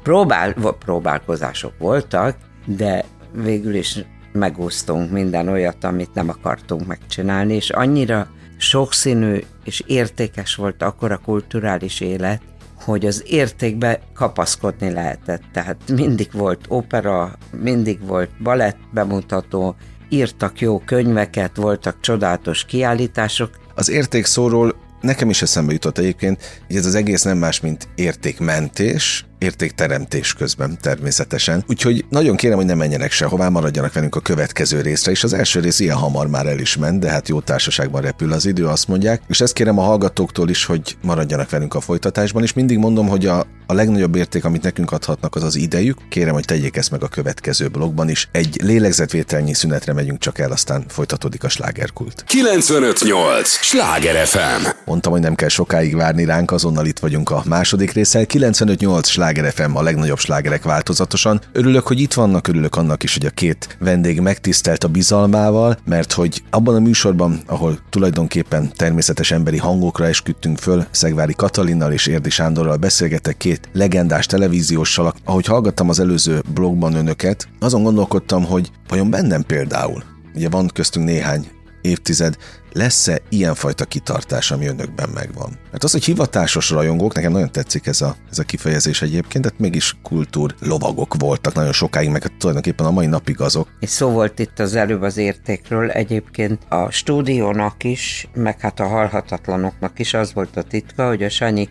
[0.02, 3.98] próbál, próbálkozások voltak, de végül is
[4.32, 11.20] megúsztunk minden olyat, amit nem akartunk megcsinálni, és annyira sokszínű és értékes volt akkor a
[11.24, 12.42] kulturális élet,
[12.80, 15.42] hogy az értékbe kapaszkodni lehetett.
[15.52, 19.76] Tehát mindig volt opera, mindig volt balett bemutató,
[20.08, 23.50] írtak jó könyveket, voltak csodálatos kiállítások.
[23.74, 29.26] Az értékszóról nekem is eszembe jutott egyébként, hogy ez az egész nem más, mint értékmentés,
[29.38, 31.64] értékteremtés közben természetesen.
[31.68, 35.60] Úgyhogy nagyon kérem, hogy ne menjenek sehová, maradjanak velünk a következő részre, és az első
[35.60, 38.88] rész ilyen hamar már el is ment, de hát jó társaságban repül az idő, azt
[38.88, 39.22] mondják.
[39.28, 43.26] És ezt kérem a hallgatóktól is, hogy maradjanak velünk a folytatásban, és mindig mondom, hogy
[43.26, 45.98] a, a legnagyobb érték, amit nekünk adhatnak, az az idejük.
[46.08, 48.28] Kérem, hogy tegyék ezt meg a következő blogban is.
[48.32, 52.24] Egy lélegzetvételnyi szünetre megyünk csak el, aztán folytatódik a slágerkult.
[52.26, 53.48] 958!
[53.48, 54.66] Sláger FM!
[54.84, 58.26] Mondtam, hogy nem kell sokáig várni ránk, azonnal itt vagyunk a második részsel.
[58.26, 61.40] 958 Sláger FM, a legnagyobb slágerek változatosan.
[61.52, 66.12] Örülök, hogy itt vannak, örülök annak is, hogy a két vendég megtisztelt a bizalmával, mert
[66.12, 72.30] hogy abban a műsorban, ahol tulajdonképpen természetes emberi hangokra esküdtünk föl, Szegvári Katalinnal és Érdi
[72.30, 79.10] Sándorral beszélgetek két legendás televízióssal, ahogy hallgattam az előző blogban önöket, azon gondolkodtam, hogy vajon
[79.10, 80.02] bennem például,
[80.34, 81.55] ugye van köztünk néhány
[81.86, 82.36] évtized,
[82.72, 85.58] lesz-e ilyenfajta kitartás, ami önökben megvan?
[85.70, 89.60] Mert az, hogy hivatásos rajongók, nekem nagyon tetszik ez a, ez a kifejezés egyébként, tehát
[89.60, 93.68] mégis kultúr lovagok voltak nagyon sokáig, meg tulajdonképpen a mai napig azok.
[93.80, 98.86] És szó volt itt az előbb az értékről, egyébként a stúdiónak is, meg hát a
[98.86, 101.68] halhatatlanoknak is az volt a titka, hogy a Sanyi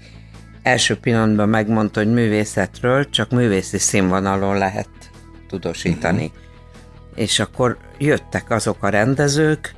[0.63, 4.89] első pillanatban megmondta, hogy művészetről csak művészi színvonalon lehet
[5.47, 6.25] tudósítani.
[6.25, 6.43] Uh-huh.
[7.15, 9.75] És akkor jöttek azok a rendezők,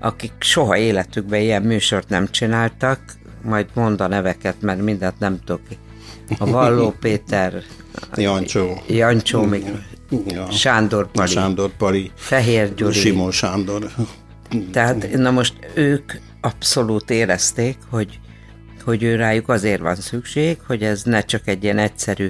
[0.00, 3.00] akik soha életükben ilyen műsort nem csináltak,
[3.42, 5.62] majd mond a neveket, mert mindent nem tudok.
[6.38, 7.62] A Valló Péter,
[8.14, 9.64] Jancsó, Jancsó még,
[10.26, 10.50] ja.
[10.50, 13.90] Sándor Pali, Sándor Pali, Fehér Gyuri, Simon Sándor.
[14.72, 18.20] Tehát, na most ők abszolút érezték, hogy,
[18.84, 22.28] hogy ő rájuk azért van szükség, hogy ez ne csak egy ilyen egyszerű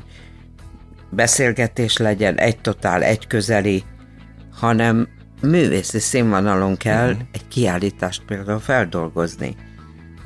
[1.11, 3.85] beszélgetés legyen, egy totál, egy közeli,
[4.53, 5.09] hanem
[5.42, 7.26] művészi színvonalon kell uh-huh.
[7.33, 9.57] egy kiállítást például feldolgozni.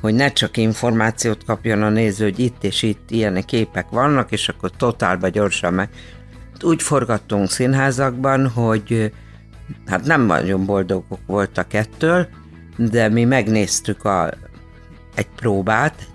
[0.01, 4.49] Hogy ne csak információt kapjon a néző, hogy itt és itt ilyen képek vannak, és
[4.49, 5.89] akkor totálba gyorsan meg.
[6.61, 9.11] Úgy forgattunk színházakban, hogy
[9.85, 12.27] hát nem nagyon boldogok voltak ettől,
[12.77, 14.29] de mi megnéztük a,
[15.15, 16.07] egy próbát,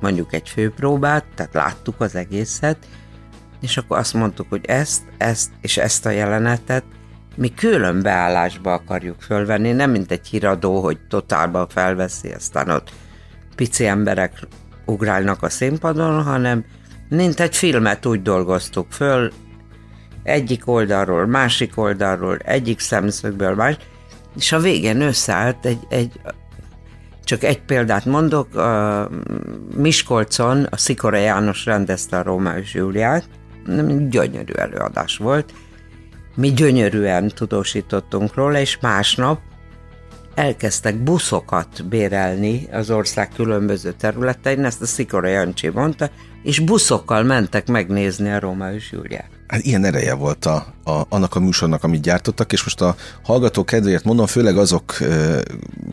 [0.00, 2.78] mondjuk egy főpróbát, tehát láttuk az egészet,
[3.60, 6.84] és akkor azt mondtuk, hogy ezt, ezt és ezt a jelenetet
[7.36, 12.92] mi külön beállásba akarjuk fölvenni, nem mint egy híradó, hogy totálba felveszi, aztán ott
[13.56, 14.46] pici emberek
[14.86, 16.64] ugrálnak a színpadon, hanem
[17.08, 19.32] mint egy filmet úgy dolgoztuk föl,
[20.22, 23.76] egyik oldalról, másik oldalról, egyik szemszögből, más,
[24.36, 26.20] és a végén összeállt egy, egy
[27.24, 29.10] csak egy példát mondok, a
[29.76, 33.28] Miskolcon a Szikora János rendezte a Róma és Júliát,
[34.08, 35.52] gyönyörű előadás volt,
[36.34, 39.40] mi gyönyörűen tudósítottunk róla, és másnap
[40.34, 46.10] elkezdtek buszokat bérelni az ország különböző területein, ezt a Szikora Jancsi mondta,
[46.42, 51.34] és buszokkal mentek megnézni a Róma és Júliát hát ilyen ereje volt a, a, annak
[51.34, 55.42] a műsornak, amit gyártottak, és most a hallgató kedvéért mondom, főleg azok e,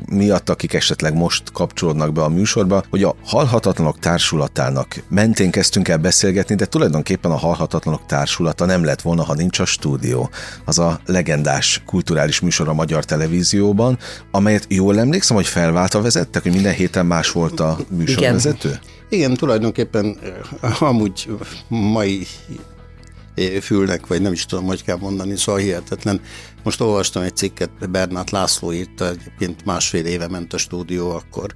[0.09, 5.97] miatt, akik esetleg most kapcsolódnak be a műsorba, hogy a Halhatatlanok Társulatának mentén kezdtünk el
[5.97, 10.29] beszélgetni, de tulajdonképpen a Halhatatlanok Társulata nem lett volna, ha nincs a stúdió.
[10.65, 13.97] Az a legendás kulturális műsor a magyar televízióban,
[14.31, 18.67] amelyet jól emlékszem, hogy felváltva vezettek, hogy minden héten más volt a műsorvezető?
[18.67, 18.99] Igen.
[19.11, 20.17] Igen, tulajdonképpen
[20.79, 21.29] amúgy
[21.67, 22.27] mai
[23.61, 26.21] fülnek, vagy nem is tudom, hogy kell mondani, szóval hihetetlen.
[26.63, 31.55] Most olvastam egy cikket, Bernát László írta, egyébként másfél éve ment a stúdió akkor,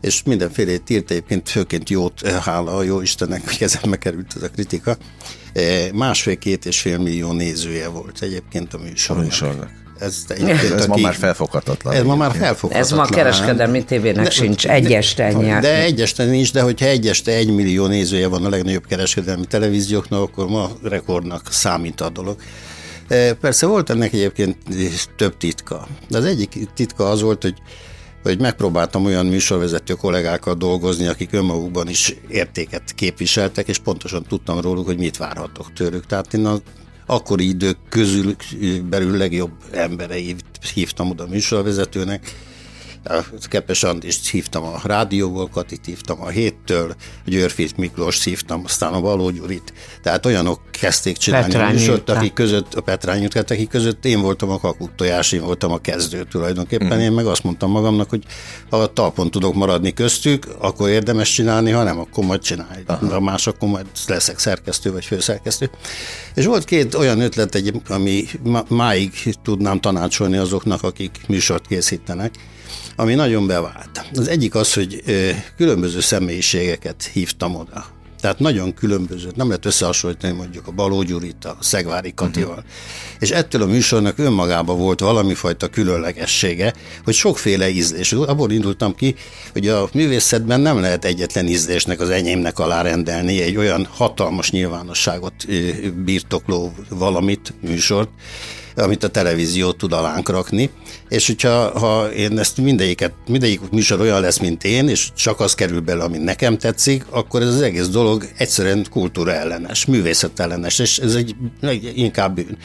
[0.00, 4.50] és mindenfélét írt, egyébként főként jót, hála a jó Istennek, hogy kezembe került ez a
[4.50, 4.96] kritika.
[5.92, 9.24] Másfél-két és fél millió nézője volt egyébként a műsornak.
[9.24, 9.70] A műsornak.
[10.00, 11.94] Ez, ez aki, ma már felfoghatatlan.
[11.94, 12.80] Ez ma már felfoghatatlan.
[12.82, 15.60] Ez ma a kereskedelmi tévének de, sincs egy este ennyi.
[15.60, 19.44] De egy este nincs, de hogyha egy este egy millió nézője van a legnagyobb kereskedelmi
[19.44, 22.36] televízióknak, akkor ma rekordnak számít a dolog.
[23.08, 24.56] E, persze volt ennek egyébként
[25.16, 25.86] több titka.
[26.08, 27.54] De az egyik titka az volt, hogy
[28.22, 34.86] hogy megpróbáltam olyan műsorvezető kollégákkal dolgozni, akik önmagukban is értéket képviseltek, és pontosan tudtam róluk,
[34.86, 36.06] hogy mit várhatok tőlük.
[36.06, 36.60] Tehát én a
[37.10, 38.36] akkori idők közül
[38.88, 40.44] belül legjobb embereit
[40.74, 42.49] hívtam oda műsorvezetőnek.
[43.48, 46.94] Kepes Andist hívtam a rádióból, Katit hívtam a 7 Gyüritől,
[47.26, 49.72] Györfit Miklós hívtam, aztán a Való Gyurit.
[50.02, 54.20] Tehát olyanok kezdték csinálni Petrányi a műsort, akik között, a Petrányi Jutkát, akik között én
[54.20, 56.98] voltam a kakuk tojás, én voltam a kezdő tulajdonképpen.
[56.98, 57.00] Mm.
[57.00, 58.24] Én meg azt mondtam magamnak, hogy
[58.70, 62.82] ha a talpon tudok maradni köztük, akkor érdemes csinálni, ha nem, akkor majd csinálj.
[62.86, 65.70] Ha más, akkor majd leszek szerkesztő vagy főszerkesztő.
[66.34, 68.24] És volt két olyan ötlet, egy, ami
[68.68, 72.34] máig tudnám tanácsolni azoknak, akik műsort készítenek,
[72.96, 74.04] ami nagyon bevált.
[74.14, 75.02] Az egyik az, hogy
[75.56, 77.98] különböző személyiségeket hívtam oda.
[78.20, 82.50] Tehát nagyon különböző, nem lehet összehasonlítani mondjuk a Baló Gyurit, a Szegvári Katival.
[82.50, 82.64] Uh-huh.
[83.18, 86.74] És ettől a műsornak önmagában volt valami fajta különlegessége,
[87.04, 88.12] hogy sokféle ízlés.
[88.12, 89.14] Abból indultam ki,
[89.52, 95.34] hogy a művészetben nem lehet egyetlen ízlésnek az enyémnek alárendelni egy olyan hatalmas nyilvánosságot
[96.04, 98.10] birtokló valamit, műsort,
[98.76, 100.70] amit a televízió tud alánk rakni,
[101.10, 105.54] és hogyha ha én ezt mindegyiket, mindegyik műsor olyan lesz, mint én, és csak az
[105.54, 110.78] kerül bele, ami nekem tetszik, akkor ez az egész dolog egyszerűen kultúra ellenes, művészet ellenes,
[110.78, 112.58] és ez egy, egy inkább bűn.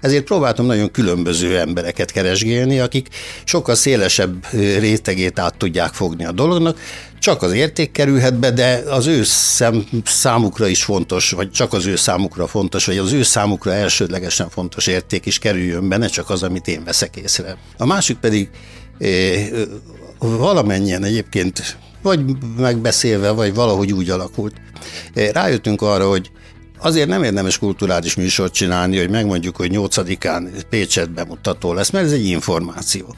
[0.00, 3.08] Ezért próbáltam nagyon különböző embereket keresgélni, akik
[3.44, 4.46] sokkal szélesebb
[4.78, 6.78] rétegét át tudják fogni a dolognak,
[7.20, 11.86] csak az érték kerülhet be, de az ő szem, számukra is fontos, vagy csak az
[11.86, 16.30] ő számukra fontos, vagy az ő számukra elsődlegesen fontos érték is kerüljön be, ne csak
[16.30, 17.56] az, amit én veszek észre.
[17.76, 18.48] A másik pedig
[18.98, 19.50] eh,
[20.18, 22.20] valamennyien egyébként vagy
[22.56, 24.54] megbeszélve, vagy valahogy úgy alakult.
[25.14, 26.30] Eh, rájöttünk arra, hogy
[26.82, 32.12] Azért nem érdemes kulturális műsort csinálni, hogy megmondjuk, hogy 8-án Pécset bemutató lesz, mert ez
[32.12, 33.14] egy információ.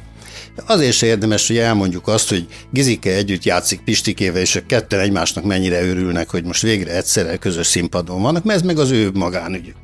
[0.67, 5.45] Azért se érdemes, hogy elmondjuk azt, hogy Gizike együtt játszik Pistikével, és a ketten egymásnak
[5.45, 9.77] mennyire örülnek, hogy most végre egyszerre közös színpadon vannak, mert ez meg az ő magánügyük.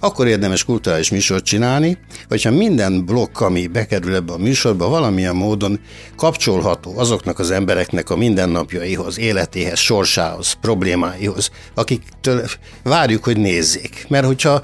[0.00, 5.80] Akkor érdemes kulturális műsort csinálni, hogyha minden blokk, ami bekerül ebbe a műsorba, valamilyen módon
[6.16, 12.46] kapcsolható azoknak az embereknek a mindennapjaihoz, életéhez, sorsához, problémáihoz, akiktől
[12.82, 14.06] várjuk, hogy nézzék.
[14.08, 14.62] Mert hogyha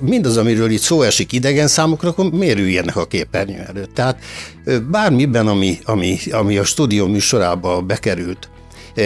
[0.00, 3.94] mindaz, amiről itt szó esik idegen számukra, akkor miért a képernyő előtt?
[3.94, 4.18] Tehát
[4.90, 8.48] bármiben, ami, ami, ami a stúdió műsorába bekerült,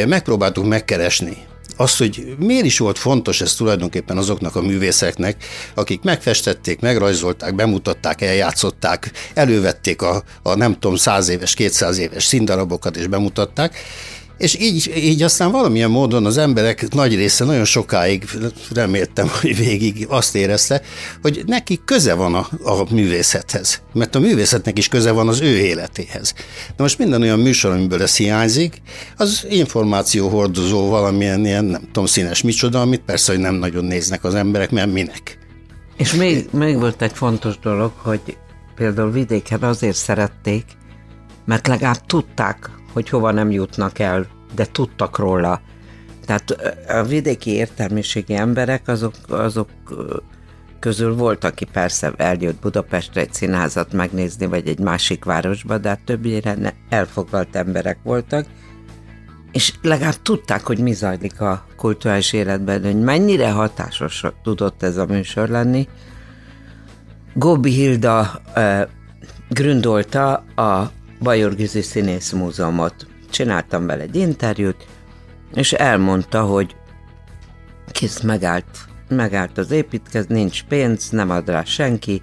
[0.07, 1.37] megpróbáltuk megkeresni
[1.77, 8.21] az, hogy miért is volt fontos ez tulajdonképpen azoknak a művészeknek, akik megfestették, megrajzolták, bemutatták,
[8.21, 13.79] eljátszották, elővették a, a nem tudom, száz éves, kétszáz éves színdarabokat és bemutatták,
[14.39, 18.25] és így, így aztán valamilyen módon az emberek nagy része nagyon sokáig
[18.75, 20.83] reméltem, hogy végig azt érezte,
[21.23, 23.81] hogy neki köze van a, a művészethez.
[23.93, 26.33] Mert a művészetnek is köze van az ő életéhez.
[26.77, 28.83] De most minden olyan műsor, amiből ez hiányzik,
[29.17, 34.25] az információ hordozó valamilyen ilyen, nem tudom, színes micsoda, amit persze, hogy nem nagyon néznek
[34.25, 35.39] az emberek, mert minek.
[35.97, 38.21] És még, még volt egy fontos dolog, hogy
[38.75, 40.65] például vidéken azért szerették,
[41.45, 45.61] mert legalább tudták, hogy hova nem jutnak el, de tudtak róla.
[46.27, 46.51] Tehát
[46.89, 49.69] a vidéki értelmiségi emberek azok, azok
[50.79, 56.01] közül volt, aki persze eljött Budapestre egy színházat megnézni, vagy egy másik városba, de hát
[56.05, 58.47] többnyire elfoglalt emberek voltak,
[59.53, 65.07] és legalább tudták, hogy mi zajlik a kulturális életben, hogy mennyire hatásos tudott ez a
[65.07, 65.89] műsor lenni.
[67.35, 68.81] Góbi Hilda uh,
[69.49, 73.07] gründolta a Bajor Gizi Színész Múzeumot.
[73.31, 74.87] Csináltam vele egy interjút,
[75.55, 76.77] és elmondta, hogy
[77.91, 82.23] kész megállt, megállt az építkezés, nincs pénz, nem ad rá senki,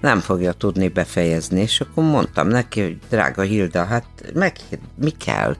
[0.00, 4.56] nem fogja tudni befejezni, és akkor mondtam neki, hogy drága Hilda, hát meg,
[4.94, 5.56] mi kell?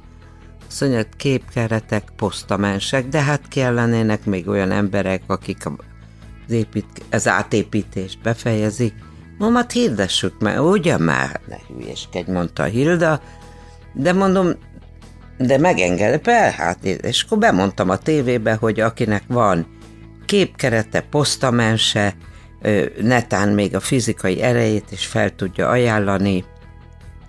[0.68, 8.94] Azt képkeretek, posztamensek, de hát kellenének még olyan emberek, akik az, épít, az átépítést befejezik.
[9.40, 13.20] Hát hirdessük meg, ugye már, ne hülyeskedj, mondta Hilda,
[13.92, 14.52] de mondom,
[15.38, 19.66] de megenged, hát, és akkor bemondtam a tévébe, hogy akinek van
[20.26, 22.14] képkerete, posztamense,
[23.00, 26.44] netán még a fizikai erejét is fel tudja ajánlani,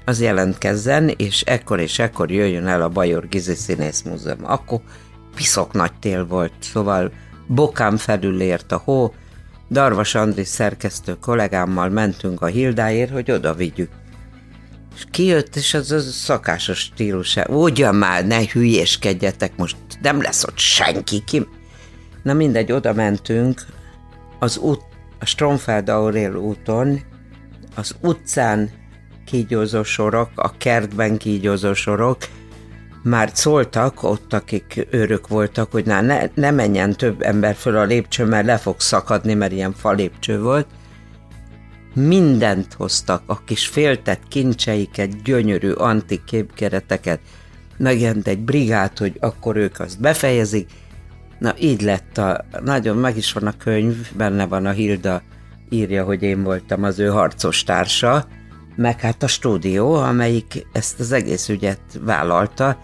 [0.06, 4.46] az jelentkezzen, és ekkor és ekkor jöjjön el a Bajor Gizi Színész Múzeum.
[4.46, 4.82] Akkor
[5.36, 7.12] piszok nagy tél volt, szóval
[7.48, 9.14] bokám felül ért a hó,
[9.72, 13.90] Darvas Andris szerkesztő kollégámmal mentünk a Hildáért, hogy oda vigyük.
[14.96, 17.46] És kijött, és az a szakásos stílusa.
[17.46, 21.24] Ugyan már, ne hülyéskedjetek, most nem lesz ott senki.
[21.26, 21.48] Ki...
[22.24, 23.66] Na mindegy, oda mentünk,
[24.40, 24.82] az út,
[25.20, 27.02] a Stromfeld Aurél úton,
[27.76, 28.70] az utcán
[29.26, 32.18] kígyózó sorok, a kertben kígyózó sorok,
[33.04, 37.84] már szóltak ott, akik őrök voltak, hogy na, ne, ne menjen több ember föl a
[37.84, 40.68] lépcső, mert le fog szakadni, mert ilyen falépcső volt.
[41.94, 47.20] Mindent hoztak, a kis féltett kincseiket, gyönyörű antik képkereteket,
[47.78, 50.70] megjelent egy brigát, hogy akkor ők azt befejezik.
[51.40, 55.22] Na így lett a, nagyon meg is van a könyv, benne van a Hilda
[55.70, 58.28] írja, hogy én voltam az ő harcos társa,
[58.76, 62.78] meg hát a stúdió, amelyik ezt az egész ügyet vállalta,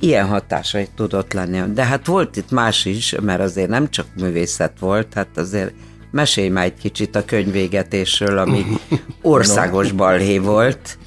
[0.00, 1.72] ilyen hatásai tudott lenni.
[1.74, 5.72] De hát volt itt más is, mert azért nem csak művészet volt, hát azért
[6.10, 8.64] mesélj már egy kicsit a könyvégetésről, ami
[9.22, 10.98] országos balhé volt.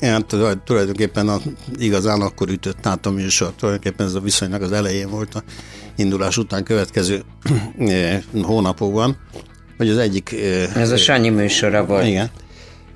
[0.00, 0.24] Igen,
[0.64, 1.38] tulajdonképpen a,
[1.76, 5.42] igazán akkor ütött át a műsor, tulajdonképpen ez a viszonylag az elején volt a
[5.96, 7.22] indulás után következő
[7.78, 9.16] eh, hónapokban,
[9.76, 10.32] hogy az egyik...
[10.32, 12.06] Eh, ez a Sanyi műsora volt.
[12.06, 12.30] Igen,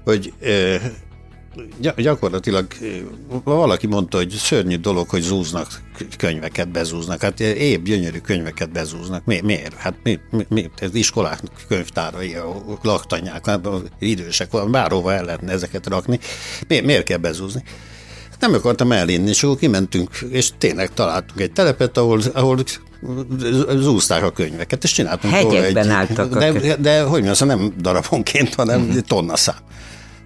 [0.05, 0.80] hogy eh,
[1.96, 2.66] gyakorlatilag
[3.44, 5.82] valaki mondta, hogy szörnyű dolog, hogy zúznak
[6.16, 7.20] könyveket, bezúznak.
[7.20, 9.24] Hát épp gyönyörű könyveket bezúznak.
[9.24, 9.74] Mi, miért?
[9.74, 13.50] Hát mi, mi, mi ez iskolák könyvtárai, a laktanyák,
[13.98, 16.18] idősek, bárhova el lehetne ezeket rakni.
[16.68, 17.62] Mi, miért kell bezúzni?
[18.40, 22.59] Nem akartam elinni, és akkor kimentünk, és tényleg találtunk egy telepet, ahol, ahol
[23.76, 28.82] zúzták a könyveket, és csináltunk Hegyekben egy, álltak de, de, hogy mondjam, nem darabonként, hanem
[28.82, 29.00] uh-huh.
[29.00, 29.57] tonnaszám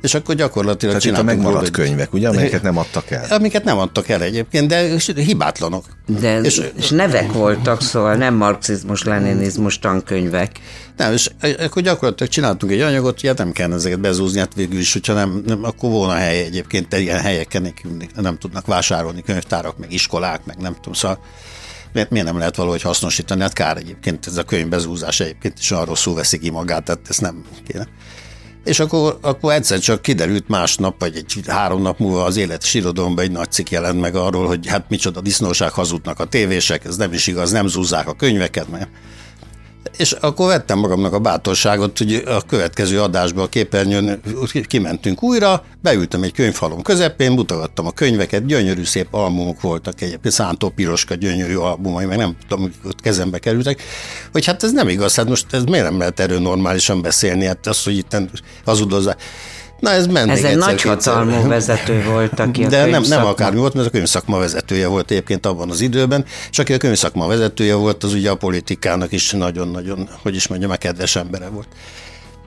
[0.07, 1.71] és akkor gyakorlatilag Tehát itt a megmaradt egy...
[1.71, 3.27] könyvek, ugye, amiket nem adtak el?
[3.31, 5.85] Amiket nem adtak el egyébként, de hibátlanok.
[6.07, 10.61] De, és, és nevek voltak, szóval nem marxizmus, leninizmus tankönyvek.
[10.97, 14.93] Nem, és akkor gyakorlatilag csináltunk egy anyagot, hát nem kell ezeket bezúzni, hát végül is,
[14.93, 17.75] hogyha nem, nem akkor volna hely egyébként, ilyen helyeken
[18.15, 21.19] nem tudnak vásárolni könyvtárak, meg iskolák, meg nem tudom, szóval
[21.93, 23.41] miért, miért nem lehet valahogy hasznosítani?
[23.41, 27.21] Hát kár egyébként ez a könyvbezúzás egyébként is arról szó veszi ki magát, tehát ezt
[27.21, 27.89] nem kéne.
[28.67, 33.25] És akkor, akkor egyszer csak kiderült másnap, vagy egy három nap múlva az élet irodalomban
[33.25, 37.13] egy nagy cikk jelent meg arról, hogy hát micsoda disznóság hazudnak a tévések, ez nem
[37.13, 38.89] is igaz, nem zúzzák a könyveket, mert
[39.97, 44.21] és akkor vettem magamnak a bátorságot, hogy a következő adásba a képernyőn
[44.67, 50.69] kimentünk újra, beültem egy könyvhalom közepén, mutogattam a könyveket, gyönyörű szép albumok voltak egyébként, Szántó
[50.69, 53.83] Piroska gyönyörű albumai, meg nem tudom, ott kezembe kerültek,
[54.33, 57.67] hogy hát ez nem igaz, hát most ez miért nem lehet erről normálisan beszélni, hát
[57.67, 58.17] az, hogy itt
[58.65, 59.23] hazudozzák.
[59.81, 63.59] Na ez ment Ez egy nagy hatalmú vezető volt, aki De a nem, nem akármi
[63.59, 67.75] volt, mert a könyvszakma vezetője volt egyébként abban az időben, és aki a könyvszakma vezetője
[67.75, 71.69] volt, az ugye a politikának is nagyon-nagyon, hogy is mondjam, a kedves embere volt.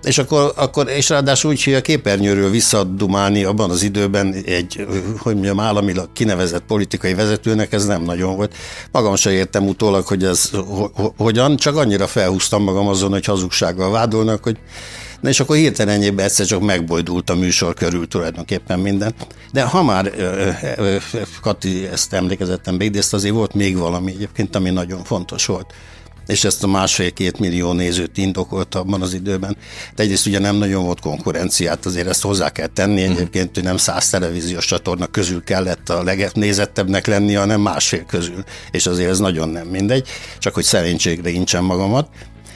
[0.04, 4.86] És akkor, akkor és ráadásul úgy, hogy a képernyőről visszadumálni abban az időben egy,
[5.18, 8.56] hogy mondjam, államilag kinevezett politikai vezetőnek ez nem nagyon volt.
[8.92, 13.92] Magam sem értem utólag, hogy ez ho, hogyan, csak annyira felhúztam magam azon, hogy hazugsággal
[13.92, 14.58] vádolnak, hogy
[15.22, 19.14] Na és akkor hirtelen ennyiben egyszer csak megbojdult a műsor körül tulajdonképpen minden.
[19.52, 20.12] De ha már
[21.42, 25.74] Kati ezt emlékezettem beidézt, azért volt még valami egyébként, ami nagyon fontos volt
[26.30, 29.58] és ezt a másfél-két millió nézőt indokolt abban az időben.
[29.96, 33.12] De egyrészt ugye nem nagyon volt konkurenciát, azért ezt hozzá kell tenni mhm.
[33.12, 38.86] egyébként, hogy nem száz televíziós csatorna közül kellett a legnézettebbnek lenni, hanem másfél közül, és
[38.86, 40.08] azért ez nagyon nem mindegy,
[40.38, 42.10] csak hogy szerénységre incsen magamat.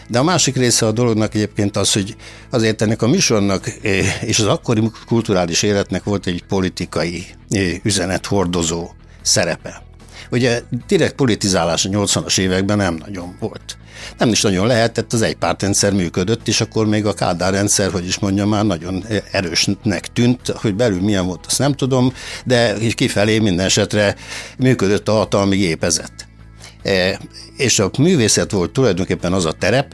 [0.07, 2.15] De a másik része a dolognak egyébként az, hogy
[2.49, 8.25] azért ennek a műsornak eh, és az akkori kulturális életnek volt egy politikai eh, üzenet
[8.25, 8.89] hordozó
[9.21, 9.83] szerepe.
[10.31, 13.77] Ugye direkt politizálás a 80-as években nem nagyon volt.
[14.17, 18.19] Nem is nagyon lehetett, az egypártrendszer működött, és akkor még a Kádár rendszer, hogy is
[18.19, 22.13] mondjam, már nagyon erősnek tűnt, hogy belül milyen volt, azt nem tudom,
[22.45, 24.15] de kifelé minden esetre
[24.57, 26.27] működött a hatalmi gépezet.
[26.83, 27.19] E,
[27.57, 29.93] és a művészet volt tulajdonképpen az a terep,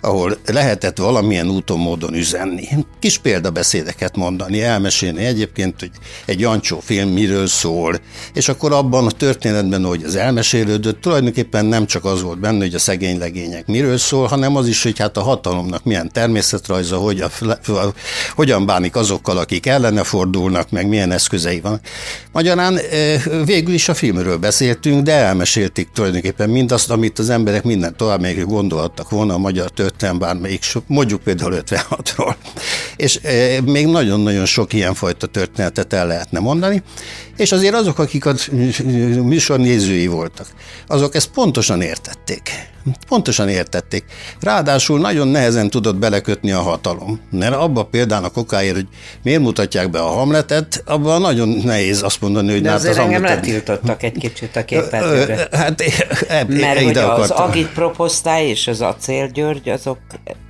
[0.00, 2.68] ahol lehetett valamilyen úton, módon üzenni.
[2.98, 5.90] Kis példabeszédeket mondani, elmesélni egyébként, hogy
[6.24, 8.00] egy Jancsó film miről szól,
[8.34, 12.74] és akkor abban a történetben, hogy az elmesélődött, tulajdonképpen nem csak az volt benne, hogy
[12.74, 17.20] a szegény legények miről szól, hanem az is, hogy hát a hatalomnak milyen természetrajza, hogy
[17.20, 17.30] a,
[18.34, 21.80] hogyan bánik azokkal, akik ellene fordulnak, meg milyen eszközei van.
[22.32, 27.96] Magyarán eh, végül is a filmről beszéltünk, de elmesélték tulajdonképpen mindazt, amit az emberek minden
[27.96, 32.34] tovább még gondolhattak volna a magyar történet jöttem bármelyik, mondjuk például 56-ról.
[32.96, 36.82] És e, még nagyon-nagyon sok ilyenfajta történetet el lehetne mondani,
[37.38, 38.34] és azért azok, akik a
[39.22, 40.46] műsor nézői voltak,
[40.86, 42.50] azok ezt pontosan értették.
[43.08, 44.04] Pontosan értették.
[44.40, 47.20] Ráadásul nagyon nehezen tudott belekötni a hatalom.
[47.30, 48.86] Mert abba például a kokáért, hogy
[49.22, 52.62] miért mutatják be a Hamletet, abban nagyon nehéz azt mondani, hogy...
[52.62, 53.46] De hát azért az engem hamletet...
[53.46, 55.48] letiltottak egy kicsit a képernyőre.
[55.52, 55.80] Hát,
[56.28, 59.98] e, Mert hogy az Agit Proposztály és az Acél György, azok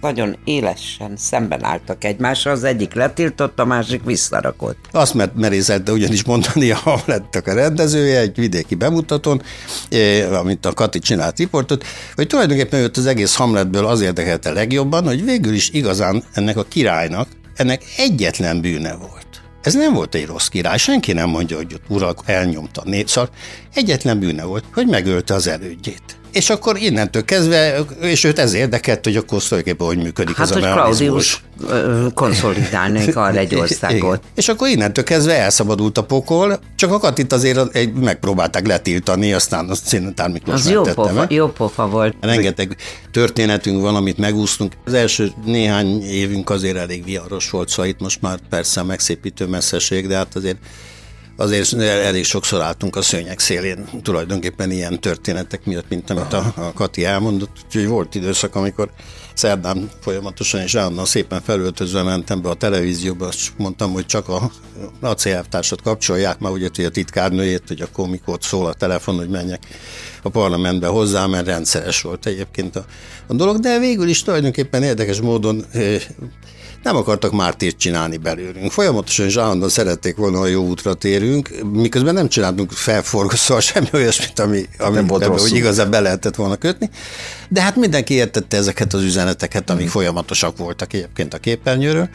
[0.01, 4.79] nagyon élesen szemben álltak egymással, az egyik letiltott, a másik visszarakott.
[4.91, 9.43] Azt mert merészelte ugyanis mondani a Hamlettek a rendezője egy vidéki bemutatón,
[9.89, 15.05] eh, amit a Kati csinált riportot, hogy tulajdonképpen őt az egész Hamletből az érdekelte legjobban,
[15.05, 19.27] hogy végül is igazán ennek a királynak ennek egyetlen bűne volt
[19.63, 23.31] Ez nem volt egy rossz király, senki nem mondja, hogy urak elnyomta a népszar.
[23.75, 26.18] Egyetlen bűne volt, hogy megölte az elődjét.
[26.33, 30.57] És akkor innentől kezdve, és őt ez érdekelt, hogy akkor tulajdonképpen hogy működik hát, ez
[30.57, 31.43] a mechanizmus.
[31.59, 33.97] Claudius konszolidálni akar egy országot.
[33.97, 34.21] Igen.
[34.35, 39.69] És akkor innentől kezdve elszabadult a pokol, csak akadt itt azért egy, megpróbálták letiltani, aztán
[39.69, 42.15] azt Szintán Miklós Az jó pofa, jó pofa volt.
[42.21, 42.77] Rengeteg
[43.11, 44.73] történetünk van, amit megúsztunk.
[44.85, 50.07] Az első néhány évünk azért elég viharos volt, szóval itt most már persze megszépítő messzeség,
[50.07, 50.57] de hát azért
[51.41, 56.73] azért elég sokszor álltunk a szőnyek szélén tulajdonképpen ilyen történetek miatt, mint amit a, a
[56.73, 57.57] Kati elmondott.
[57.67, 58.91] Úgyhogy volt időszak, amikor
[59.35, 64.51] szerdán folyamatosan és állandóan szépen felöltözve mentem be a televízióba, és mondtam, hogy csak a
[65.01, 69.63] acélelvtársat kapcsolják, már ugye a titkárnőjét, hogy a komikot szól a telefon, hogy menjek
[70.23, 72.85] a parlamentbe hozzá, mert rendszeres volt egyébként a,
[73.27, 75.65] a dolog, de végül is tulajdonképpen érdekes módon
[76.83, 78.73] nem akartak mártírt csinálni belőlünk.
[78.73, 84.39] Folyamatosan és állandóan szerették volna, hogy jó útra térünk, miközben nem csináltunk felforgószóval semmi olyasmit,
[84.39, 86.91] ami, ami nem volt ebbe, hogy igazán be lehetett volna kötni.
[87.49, 89.89] De hát mindenki értette ezeket az üzeneteket, amik mm.
[89.89, 92.09] folyamatosak voltak egyébként a képernyőről,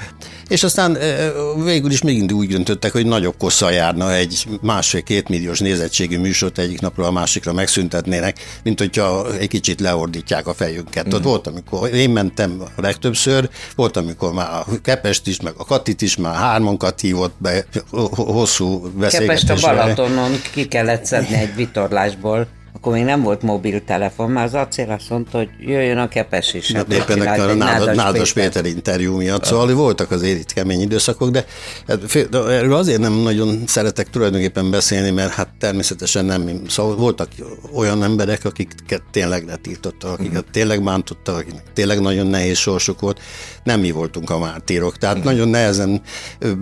[0.48, 0.98] és aztán
[1.64, 6.82] végül is még úgy döntöttek, hogy nagyobb kosszal járna egy másfél-két milliós nézettségű műsort egyik
[6.82, 11.08] napról a másikra megszüntetnének, mint hogyha egy kicsit leordítják a fejünket.
[11.08, 11.12] Mm.
[11.12, 15.66] Ott volt, amikor én mentem a legtöbbször, volt, amikor már a Kepest is, meg a
[15.66, 17.66] Katit is már hármankat hívott be
[18.16, 19.48] hosszú beszélgetésre.
[19.48, 24.54] Kepest a Balatonon ki kellett szedni egy vitorlásból akkor még nem volt mobiltelefon, már az
[24.54, 26.72] acél azt mondta, hogy jöjjön a kepes is.
[26.72, 31.46] Hát éppen a Nádas, Nádas Péter interjú miatt, szóval voltak az itt kemény időszakok, de,
[31.88, 37.28] hát de erről azért nem nagyon szeretek tulajdonképpen beszélni, mert hát természetesen nem, szóval voltak
[37.74, 40.52] olyan emberek, akiket tényleg letiltottak, akiket uh-huh.
[40.52, 43.20] tényleg bántottak, akiknek tényleg nagyon nehéz sorsuk volt,
[43.64, 45.32] nem mi voltunk a mártírok, tehát uh-huh.
[45.32, 46.02] nagyon nehezen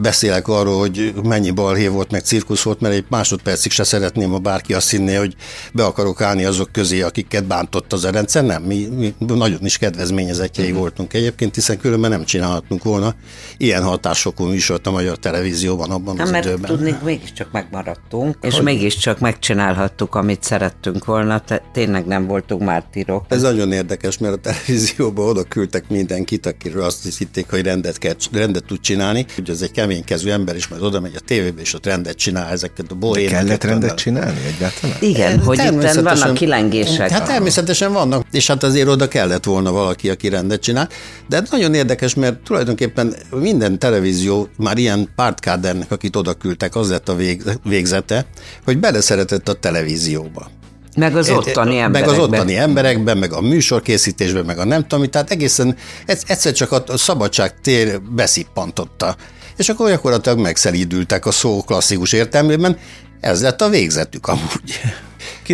[0.02, 4.38] beszélek arról, hogy mennyi balhé volt, meg cirkusz volt, mert egy másodpercig se szeretném, ha
[4.38, 5.36] bárki azt hinné, hogy
[5.74, 8.44] be akarok akarok állni azok közé, akiket bántott az a rendszer.
[8.44, 10.76] Nem, mi, mi nagyon is kedvezményezettjei mm.
[10.76, 13.16] voltunk egyébként, hiszen különben nem csinálhatunk volna
[13.58, 16.72] ilyen hatásokú műsort a magyar televízióban abban nem, az mert időben.
[16.72, 18.64] tudni, mégiscsak megmaradtunk, és hogy?
[18.64, 23.26] mégiscsak megcsinálhattuk, amit szerettünk volna, te, tényleg nem voltunk mártírok.
[23.28, 28.14] Ez nagyon érdekes, mert a televízióban oda küldtek mindenkit, akiről azt hitték, hogy rendet, kell,
[28.32, 29.26] rendet tud csinálni.
[29.38, 32.52] Ugye ez egy keménykezű ember is, majd oda megy a tévébe, és ott rendet csinál
[32.52, 33.40] ezeket a bohéneket.
[33.40, 34.98] Kellett rendet csinálni egyáltalán?
[35.00, 37.10] Igen, hogy itt vannak kilengések.
[37.10, 40.90] Hát természetesen vannak, és hát azért oda kellett volna valaki, aki rendet csinál.
[41.30, 46.90] De hát nagyon érdekes, mert tulajdonképpen minden televízió már ilyen pártkádernek, akit oda küldtek, az
[46.90, 47.16] lett a
[47.64, 48.26] végzete,
[48.66, 50.50] hogy beleszeretett a televízióba.
[50.96, 52.16] Meg az ottani emberekben.
[52.16, 55.76] Meg az ottani emberekben, meg a műsorkészítésben, meg a nem tudom, tehát egészen
[56.06, 59.16] egyszer csak a szabadság tér beszippantotta.
[59.58, 62.78] És akkor gyakorlatilag megszelídültek a szó klasszikus értelmében,
[63.20, 64.80] ez lett a végzetük amúgy.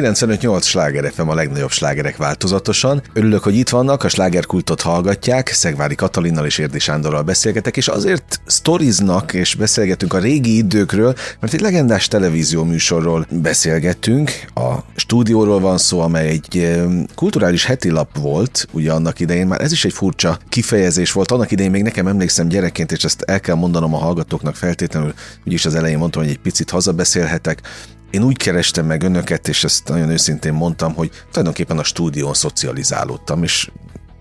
[0.02, 3.02] 95-8 sláger FM a legnagyobb slágerek változatosan.
[3.14, 8.42] Örülök, hogy itt vannak, a slágerkultot hallgatják, Szegvári Katalinnal és Érdi Sándorral beszélgetek, és azért
[8.46, 14.32] sztoriznak és beszélgetünk a régi időkről, mert egy legendás televízió műsorról beszélgettünk.
[14.54, 16.78] A stúdióról van szó, amely egy
[17.16, 21.32] kulturális heti lap volt, ugye annak idején, már ez is egy furcsa kifejezés volt.
[21.32, 25.14] Annak idején még nekem emlékszem gyerekként, és ezt el kell mondanom a hallgatóknak feltétlenül,
[25.46, 27.62] úgyis az elején mondtam, hogy egy picit hazabeszélhetek
[28.10, 33.44] én úgy kerestem meg önöket, és ezt nagyon őszintén mondtam, hogy tulajdonképpen a stúdión szocializálódtam,
[33.44, 33.70] és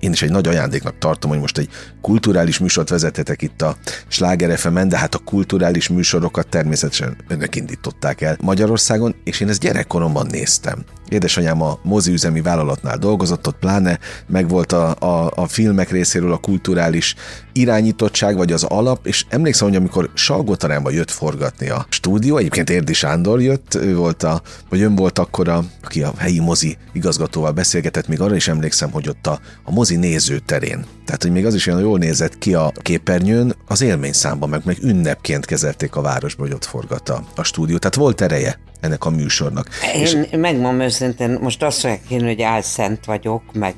[0.01, 1.69] én is egy nagy ajándéknak tartom, hogy most egy
[2.01, 3.77] kulturális műsort vezethetek itt a
[4.09, 9.61] Sláger fm de hát a kulturális műsorokat természetesen önök indították el Magyarországon, és én ezt
[9.61, 10.85] gyerekkoromban néztem.
[11.09, 17.15] Édesanyám a moziüzemi vállalatnál dolgozott, ott pláne megvolt a, a, a filmek részéről a kulturális
[17.53, 22.93] irányítottság, vagy az alap, és emlékszem, hogy amikor Salgotaránba jött forgatni a stúdió, egyébként Érdi
[22.93, 25.49] Sándor jött, ő volt a, vagy ön volt akkor,
[25.85, 29.86] aki a helyi mozi igazgatóval beszélgetett, még arra is emlékszem, hogy ott a, a mozi
[29.95, 30.84] nézőterén.
[31.05, 34.76] Tehát, hogy még az is olyan jól nézett ki a képernyőn, az élményszámban, meg, meg
[34.82, 37.78] ünnepként kezelték a városba, hogy ott forgatta a stúdió.
[37.78, 39.68] Tehát volt ereje ennek a műsornak.
[39.95, 40.16] Én és...
[40.30, 43.74] megmondom őszintén, most azt mondják én, hogy álszent vagyok, meg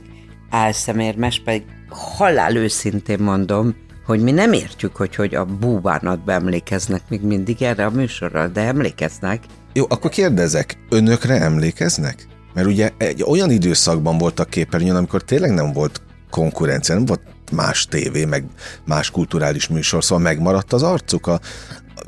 [0.51, 3.75] álszemérmes, pedig halál őszintén mondom,
[4.07, 8.61] hogy mi nem értjük, hogy, hogy a búvánatba emlékeznek még mindig erre a műsorra, de
[8.61, 9.43] emlékeznek.
[9.73, 12.27] Jó, akkor kérdezek, önökre emlékeznek?
[12.59, 16.01] Mert ugye egy olyan időszakban voltak képernyőn, amikor tényleg nem volt
[16.31, 17.21] konkurencia, nem volt
[17.53, 18.45] más tévé, meg
[18.85, 21.41] más kulturális műsor, szóval megmaradt az arcuk, a,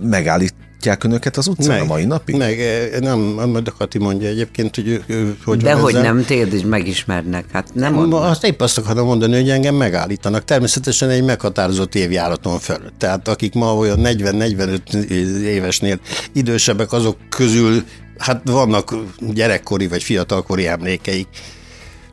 [0.01, 2.36] megállít, látják önöket az utcán meg, a mai napig?
[2.36, 6.53] Meg, eh, nem, a Kati mondja egyébként, hogy ő, ő hogy De hogy nem, téged
[6.53, 8.22] is megismernek, hát nem mondom.
[8.22, 10.44] Azt épp azt akarom mondani, hogy engem megállítanak.
[10.44, 12.94] Természetesen egy meghatározott évjáraton fölött.
[12.98, 14.94] Tehát akik ma olyan 40-45
[15.42, 16.01] évesnél
[16.32, 17.84] idősebbek, azok közül
[18.21, 21.27] hát vannak gyerekkori vagy fiatalkori emlékeik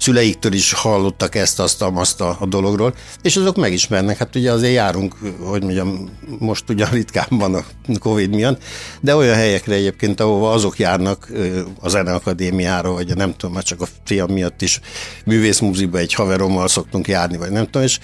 [0.08, 4.18] szüleiktől is hallottak ezt, azt, azt a, a dologról, és azok megismernek.
[4.18, 7.64] Hát ugye azért járunk, hogy mondjam, most ugye ritkán van a
[7.99, 8.64] Covid miatt,
[9.01, 11.32] de olyan helyekre egyébként, ahova azok járnak
[11.80, 14.80] a Zeneakadémiára, vagy nem tudom, már csak a fiam miatt is
[15.26, 17.99] művészmúziba egy haverommal szoktunk járni, vagy nem tudom, és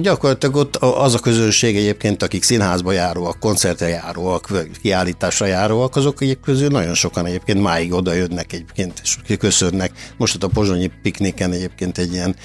[0.00, 4.48] gyakorlatilag ott az a közönség egyébként, akik színházba járóak, koncertre járóak,
[4.82, 9.92] kiállításra járóak, azok egyébként közül nagyon sokan egyébként máig oda jönnek egyébként, és köszönnek.
[10.16, 10.90] Most ott a pozsonyi
[11.20, 12.36] pikniken egyébként egy ilyen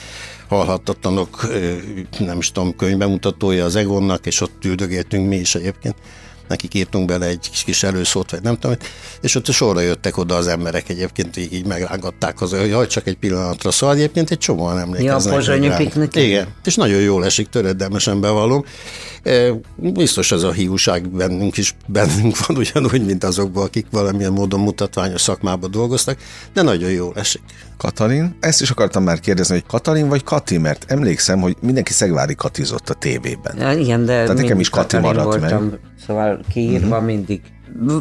[0.47, 1.47] halhatatlanok,
[2.19, 5.95] nem is tudom, könyvbemutatója az Egonnak, és ott üldögéltünk mi is egyébként
[6.47, 8.77] nekik írtunk bele egy kis előszót, vagy nem tudom,
[9.21, 13.07] és ott sorra jöttek oda az emberek egyébként, így, így megrángatták az, hogy jaj, csak
[13.07, 15.45] egy pillanatra, szóval egyébként egy csomóan emlékeznek.
[15.45, 16.15] Ja, a piknik.
[16.15, 18.65] Igen, és nagyon jól esik, töredelmesen bevallom.
[19.75, 25.21] Biztos ez a hiúság bennünk is bennünk van, ugyanúgy, mint azokból, akik valamilyen módon mutatványos
[25.21, 26.17] szakmában dolgoztak,
[26.53, 27.41] de nagyon jól esik.
[27.77, 32.35] Katalin, ezt is akartam már kérdezni, hogy Katalin vagy Kati, mert emlékszem, hogy mindenki Szegvári
[32.35, 33.57] katizott a tévében.
[33.59, 35.79] Ja, igen, de Tehát nekem is Kati maradt voltam, meg.
[35.99, 37.05] Szóval kiírva uh-huh.
[37.05, 37.41] mindig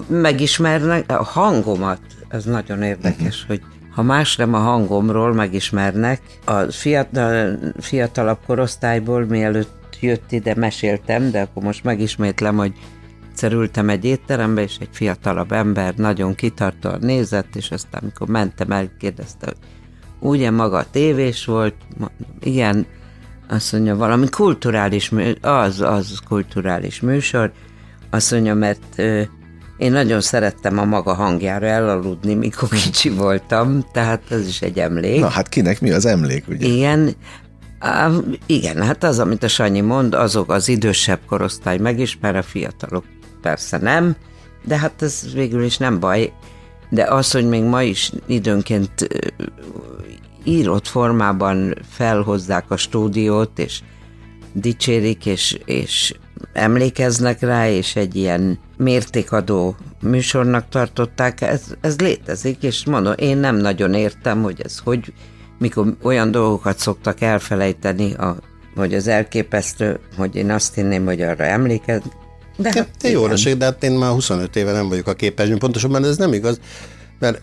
[0.08, 3.46] megismernek a hangomat, ez nagyon érdekes, uh-huh.
[3.46, 11.30] hogy ha más nem a hangomról megismernek, a fiatal, fiatalabb korosztályból mielőtt jött ide, meséltem,
[11.30, 12.72] de akkor most megismétlem, hogy
[13.34, 19.46] cerültem egy étterembe, és egy fiatalabb ember nagyon kitartóan nézett, és aztán amikor mentem, elkérdezte,
[19.46, 19.56] hogy
[20.30, 21.74] ugye maga tévés volt,
[22.40, 22.86] igen,
[23.48, 27.52] azt mondja, valami kulturális, az, az kulturális műsor,
[28.14, 28.98] azt mondja, mert
[29.76, 35.20] én nagyon szerettem a maga hangjára elaludni, mikor kicsi voltam, tehát ez is egy emlék.
[35.20, 36.66] Na hát kinek mi az emlék, ugye?
[36.66, 37.14] Igen,
[37.78, 38.10] Á,
[38.46, 43.04] igen, hát az, amit a Sanyi mond, azok az idősebb korosztály megismer, a fiatalok
[43.42, 44.16] persze nem,
[44.64, 46.32] de hát ez végül is nem baj.
[46.90, 49.08] De az, hogy még ma is időnként
[50.44, 53.80] írott formában felhozzák a stúdiót, és
[54.52, 56.14] dicsérik, és, és
[56.52, 63.56] emlékeznek rá, és egy ilyen mértékadó műsornak tartották, ez, ez létezik, és mondom, én nem
[63.56, 65.12] nagyon értem, hogy ez hogy
[65.58, 68.36] mikor olyan dolgokat szoktak elfelejteni, a,
[68.74, 72.02] hogy az elképesztő, hogy én azt hinném, hogy arra emlékez.
[72.56, 76.04] De hát, jó esik, de hát én már 25 éve nem vagyok a képernyőn, pontosabban
[76.04, 76.60] ez nem igaz
[77.18, 77.40] mert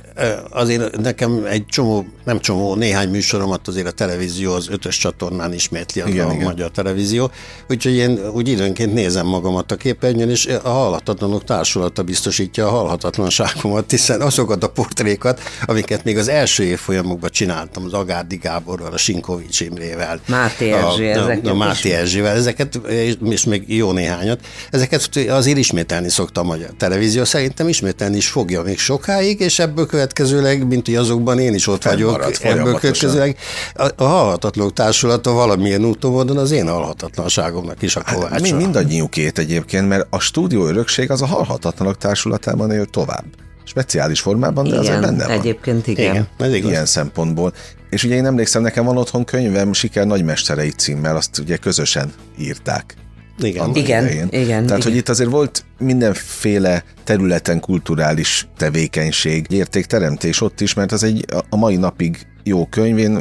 [0.50, 6.02] azért nekem egy csomó, nem csomó, néhány műsoromat azért a televízió az ötös csatornán ismétli
[6.06, 6.44] igen, a igen.
[6.44, 7.32] magyar televízió,
[7.70, 13.92] úgyhogy én úgy időnként nézem magamat a képernyőn, és a Halhatatlanok Társulata biztosítja a halhatatlanságomat,
[13.92, 19.60] hiszen azokat a portrékat, amiket még az első évfolyamokban csináltam, az Agárdi Gáborral, a Sinkovics
[19.60, 22.76] Imrével, Máté Erzsé, a, a, a Máté Erzsével, ezeket,
[23.24, 24.40] és még jó néhányat,
[24.72, 29.86] ezeket azért ismételni szoktam a magyar televízió, szerintem ismételni is fogja még sokáig, és ebből
[29.86, 33.38] következőleg, mint hogy azokban én is ott vagyok, ebből következőleg
[33.74, 38.34] a, a halhatatlanok társulata valamilyen úton módon az én halhatatlanságomnak is a kovácsa.
[38.34, 43.26] Hát, mind, mindannyiukét egyébként, mert a stúdió örökség az a halhatatlanok társulatában él tovább.
[43.64, 45.40] Speciális formában, de igen, azért benne van.
[45.40, 46.12] egyébként igen.
[46.12, 46.70] igen ez igaz.
[46.70, 47.54] Ilyen szempontból.
[47.90, 52.96] És ugye én emlékszem, nekem van otthon könyvem, Siker Nagymesterei címmel, azt ugye közösen írták.
[53.40, 54.48] Igen, igen, igen, igen.
[54.48, 54.82] Tehát, igen.
[54.82, 61.56] hogy itt azért volt mindenféle területen kulturális tevékenység, értékteremtés ott is, mert az egy a
[61.56, 63.20] mai napig jó könyv, én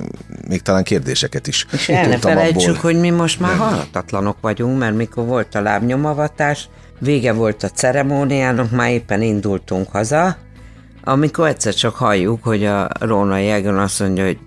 [0.48, 2.80] még talán kérdéseket is És el ne felejtsük, abból.
[2.82, 8.70] hogy mi most már halhatatlanok vagyunk, mert mikor volt a lábnyomavatás, vége volt a ceremóniának,
[8.70, 10.36] már éppen indultunk haza,
[11.04, 14.38] amikor egyszer csak halljuk, hogy a Róna Jegon azt mondja, hogy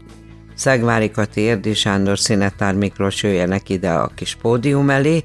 [0.55, 5.23] Szegvári Kati, Érdi Sándor, Szinetár Miklós jöjjenek ide a kis pódium elé,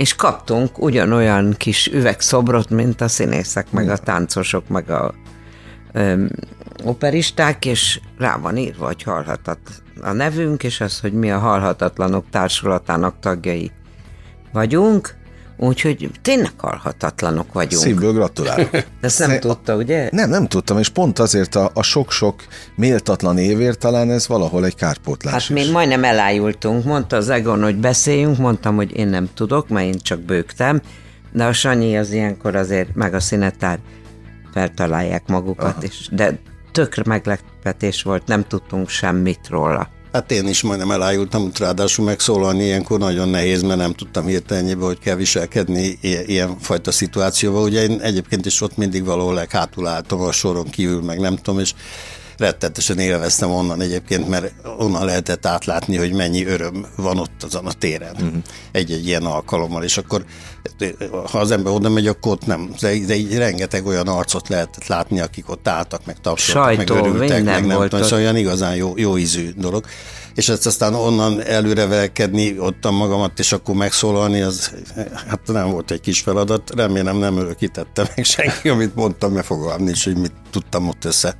[0.00, 5.14] és kaptunk ugyanolyan kis üvegszobrot, mint a színészek, meg a táncosok, meg a
[5.92, 6.24] ö,
[6.84, 9.58] operisták, és rá van írva, hogy halhatat
[10.00, 13.70] a nevünk, és az, hogy mi a Halhatatlanok Társulatának tagjai
[14.52, 15.14] vagyunk,
[15.62, 17.82] Úgyhogy tényleg halhatatlanok vagyunk.
[17.82, 18.70] Szívből gratulálok.
[18.70, 20.08] De ezt nem Szé- tudta, ugye?
[20.12, 22.34] Nem, nem tudtam, és pont azért a, a sok-sok
[22.76, 25.48] méltatlan évért talán ez valahol egy kárpótlás Hát is.
[25.66, 26.84] mi majdnem elájultunk.
[26.84, 30.80] Mondta az Egon, hogy beszéljünk, mondtam, hogy én nem tudok, mert én csak bőgtem,
[31.32, 33.78] de a Sanyi az ilyenkor azért, meg a színetár
[34.52, 36.08] feltalálják magukat, is.
[36.12, 36.38] de
[36.72, 39.88] tökre meglepetés volt, nem tudtunk semmit róla.
[40.12, 44.98] Hát én is majdnem elájultam, ráadásul megszólalni ilyenkor nagyon nehéz, mert nem tudtam hirtelenjében, hogy
[44.98, 47.62] kell viselkedni ilyen fajta szituációval.
[47.62, 51.60] Ugye én egyébként is ott mindig valahol leghátul álltam a soron kívül, meg nem tudom,
[51.60, 51.74] és
[52.40, 57.72] rettetesen élveztem onnan egyébként, mert onnan lehetett átlátni, hogy mennyi öröm van ott azon a
[57.72, 58.42] téren uh-huh.
[58.72, 60.24] egy-egy ilyen alkalommal, és akkor
[61.30, 64.86] ha az ember oda megy, akkor ott nem, de, de így rengeteg olyan arcot lehetett
[64.86, 68.92] látni, akik ott álltak, meg tapsoltak, meg örültek, meg nem tudom, szóval olyan igazán jó,
[68.96, 69.84] jó ízű dolog
[70.34, 74.72] és ezt aztán onnan előrevelkedni, ottan magamat, és akkor megszólalni, az
[75.28, 76.74] hát nem volt egy kis feladat.
[76.74, 81.38] Remélem nem örökítette meg senki, amit mondtam, mert fogalmam nincs, hogy mit tudtam ott össze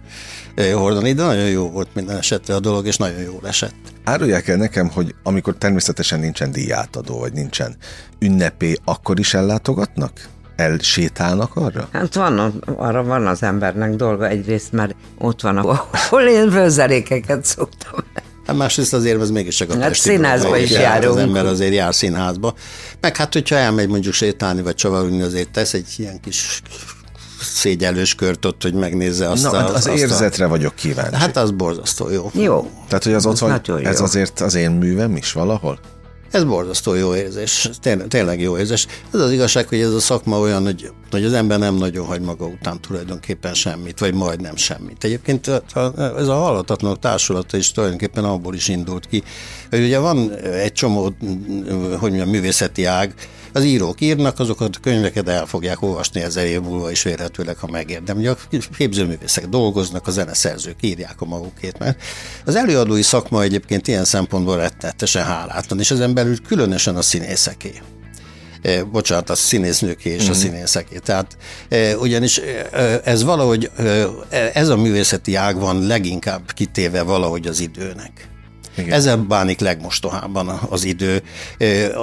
[0.91, 3.75] hordani, de nagyon jó volt minden esetre a dolog, és nagyon jól esett.
[4.05, 7.77] Árulják el nekem, hogy amikor természetesen nincsen díjátadó, vagy nincsen
[8.19, 10.29] ünnepé, akkor is ellátogatnak?
[10.57, 11.89] elsétálnak arra?
[11.93, 18.05] Hát van, arra van az embernek dolga egyrészt, mert ott van, ahol én főzelékeket szoktam
[18.47, 21.17] Hát másrészt azért ez mégis csak a hát színházba is járunk.
[21.17, 22.55] Az ember azért jár színházba.
[23.01, 26.63] Meg hát, hogyha elmegy mondjuk sétálni, vagy csavarulni, azért tesz egy ilyen kis
[27.41, 30.49] szégyelős kört ott, hogy megnézze azt Na, a, az, az azt érzetre a...
[30.49, 31.17] vagyok kíváncsi.
[31.17, 32.31] Hát az borzasztó jó.
[32.35, 32.71] Jó.
[32.89, 35.79] Tehát, hogy az otthon, ez azért az én művem is valahol?
[36.31, 38.87] Ez borzasztó jó érzés, tényleg, tényleg jó érzés.
[39.15, 42.21] Ez az igazság, hogy ez a szakma olyan, hogy, hogy az ember nem nagyon hagy
[42.21, 45.05] maga után tulajdonképpen semmit, vagy majdnem semmit.
[45.05, 45.47] Egyébként
[45.97, 49.23] ez a halhatatlanok társulata is tulajdonképpen abból is indult ki,
[49.71, 53.15] hogy ugye van egy csomó, hogy mondjam, művészeti ág,
[53.53, 57.67] az írók írnak, azokat a könyveket el fogják olvasni ezer év múlva is vélhetőleg, ha
[57.67, 58.27] megérdemli.
[58.27, 58.37] A
[58.77, 62.03] képzőművészek dolgoznak, a zeneszerzők írják a magukét, mert
[62.45, 67.81] az előadói szakma egyébként ilyen szempontból rettenetesen hálátlan, és ezen belül különösen a színészeké
[68.93, 70.39] bocsánat, a színésznőké és a mhm.
[70.39, 70.99] színészeké.
[70.99, 71.37] Tehát
[71.69, 73.71] e, ugyanis e, ez valahogy,
[74.53, 78.29] ez a művészeti ág van leginkább kitéve valahogy az időnek.
[78.77, 78.93] Igen.
[78.93, 81.23] Ezzel bánik legmostohában az idő.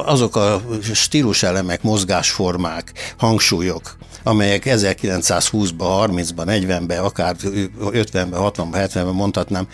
[0.06, 0.62] Azok a
[0.94, 3.98] stíluselemek, mozgásformák, hangsúlyok,
[4.28, 9.68] amelyek 1920-ban, 30-ban, 40-ben, akár 50-ben, 60-ban, 70-ben mondhatnám,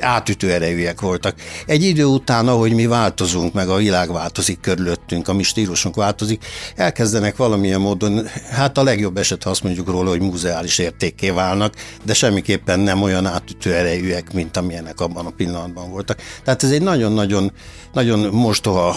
[0.00, 1.34] átütő erejűek voltak.
[1.66, 6.44] Egy idő után, ahogy mi változunk, meg a világ változik körülöttünk, a mi stílusunk változik,
[6.76, 11.74] elkezdenek valamilyen módon, hát a legjobb eset, ha azt mondjuk róla, hogy múzeális értékké válnak,
[12.04, 16.20] de semmiképpen nem olyan átütő erejűek, mint amilyenek abban a pillanatban voltak.
[16.44, 17.52] Tehát ez egy nagyon-nagyon
[17.92, 18.96] nagyon mostoha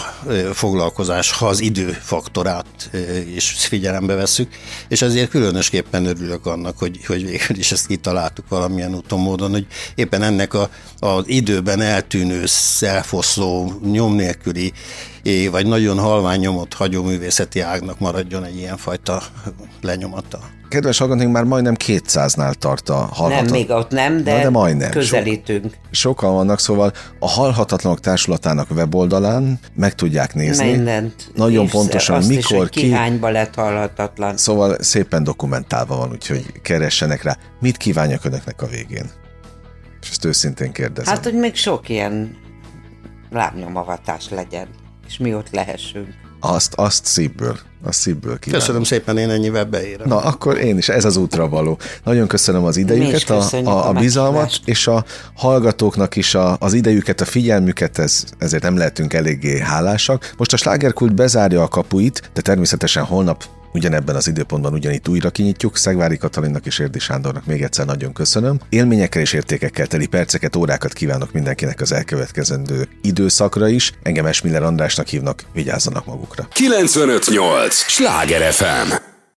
[0.52, 2.90] foglalkozás, ha az időfaktorát
[3.34, 4.52] is figyelembe vesszük,
[4.88, 9.66] és ezért különösképpen örülök annak, hogy, hogy végül is ezt kitaláltuk valamilyen úton módon, hogy
[9.94, 14.72] éppen ennek a, az időben eltűnő, szelfoszló, nyom nélküli,
[15.50, 19.22] vagy nagyon halvány nyomot hagyó művészeti ágnak maradjon egy ilyenfajta
[19.80, 20.38] lenyomata.
[20.68, 23.44] Kedves hallgatóink, már majdnem 200-nál tart a halhatatlan.
[23.44, 24.90] Nem, még ott nem, de, Na, de majdnem.
[24.90, 25.64] közelítünk.
[25.72, 30.70] So, sokan vannak, szóval a Halhatatlanok Társulatának weboldalán meg tudják nézni.
[30.70, 31.30] Mindent.
[31.34, 32.80] Nagyon pontosan, azt mikor, is, hogy ki.
[32.80, 34.36] Kihányba lett halhatatlan.
[34.36, 37.36] Szóval szépen dokumentálva van, úgyhogy keressenek rá.
[37.60, 39.10] Mit kívánjak önöknek a végén?
[40.02, 41.14] És ezt őszintén kérdezem.
[41.14, 42.36] Hát, hogy még sok ilyen
[43.30, 44.68] lábnyomavatás legyen,
[45.12, 46.08] és mi ott lehessünk.
[46.40, 48.60] Azt, azt szívből, azt szívből kívánom.
[48.60, 50.08] Köszönöm szépen, én ennyivel beérem.
[50.08, 51.78] Na, akkor én is, ez az útra való.
[52.04, 55.04] Nagyon köszönöm az idejüket, a, a, a bizalmat, és a
[55.34, 60.34] hallgatóknak is a, az idejüket, a figyelmüket, ez, ezért nem lehetünk eléggé hálásak.
[60.36, 65.76] Most a slágerkult bezárja a kapuit, de természetesen holnap Ugyanebben az időpontban ugyanitt újra kinyitjuk.
[65.76, 68.60] Szegvári Katalinnak és Érdi Sándornak még egyszer nagyon köszönöm.
[68.68, 73.92] Élményekkel és értékekkel teli perceket, órákat kívánok mindenkinek az elkövetkezendő időszakra is.
[74.02, 76.48] Engem Esmiller Andrásnak hívnak, vigyázzanak magukra.
[76.52, 77.74] 958!
[77.74, 79.11] Sláger FM!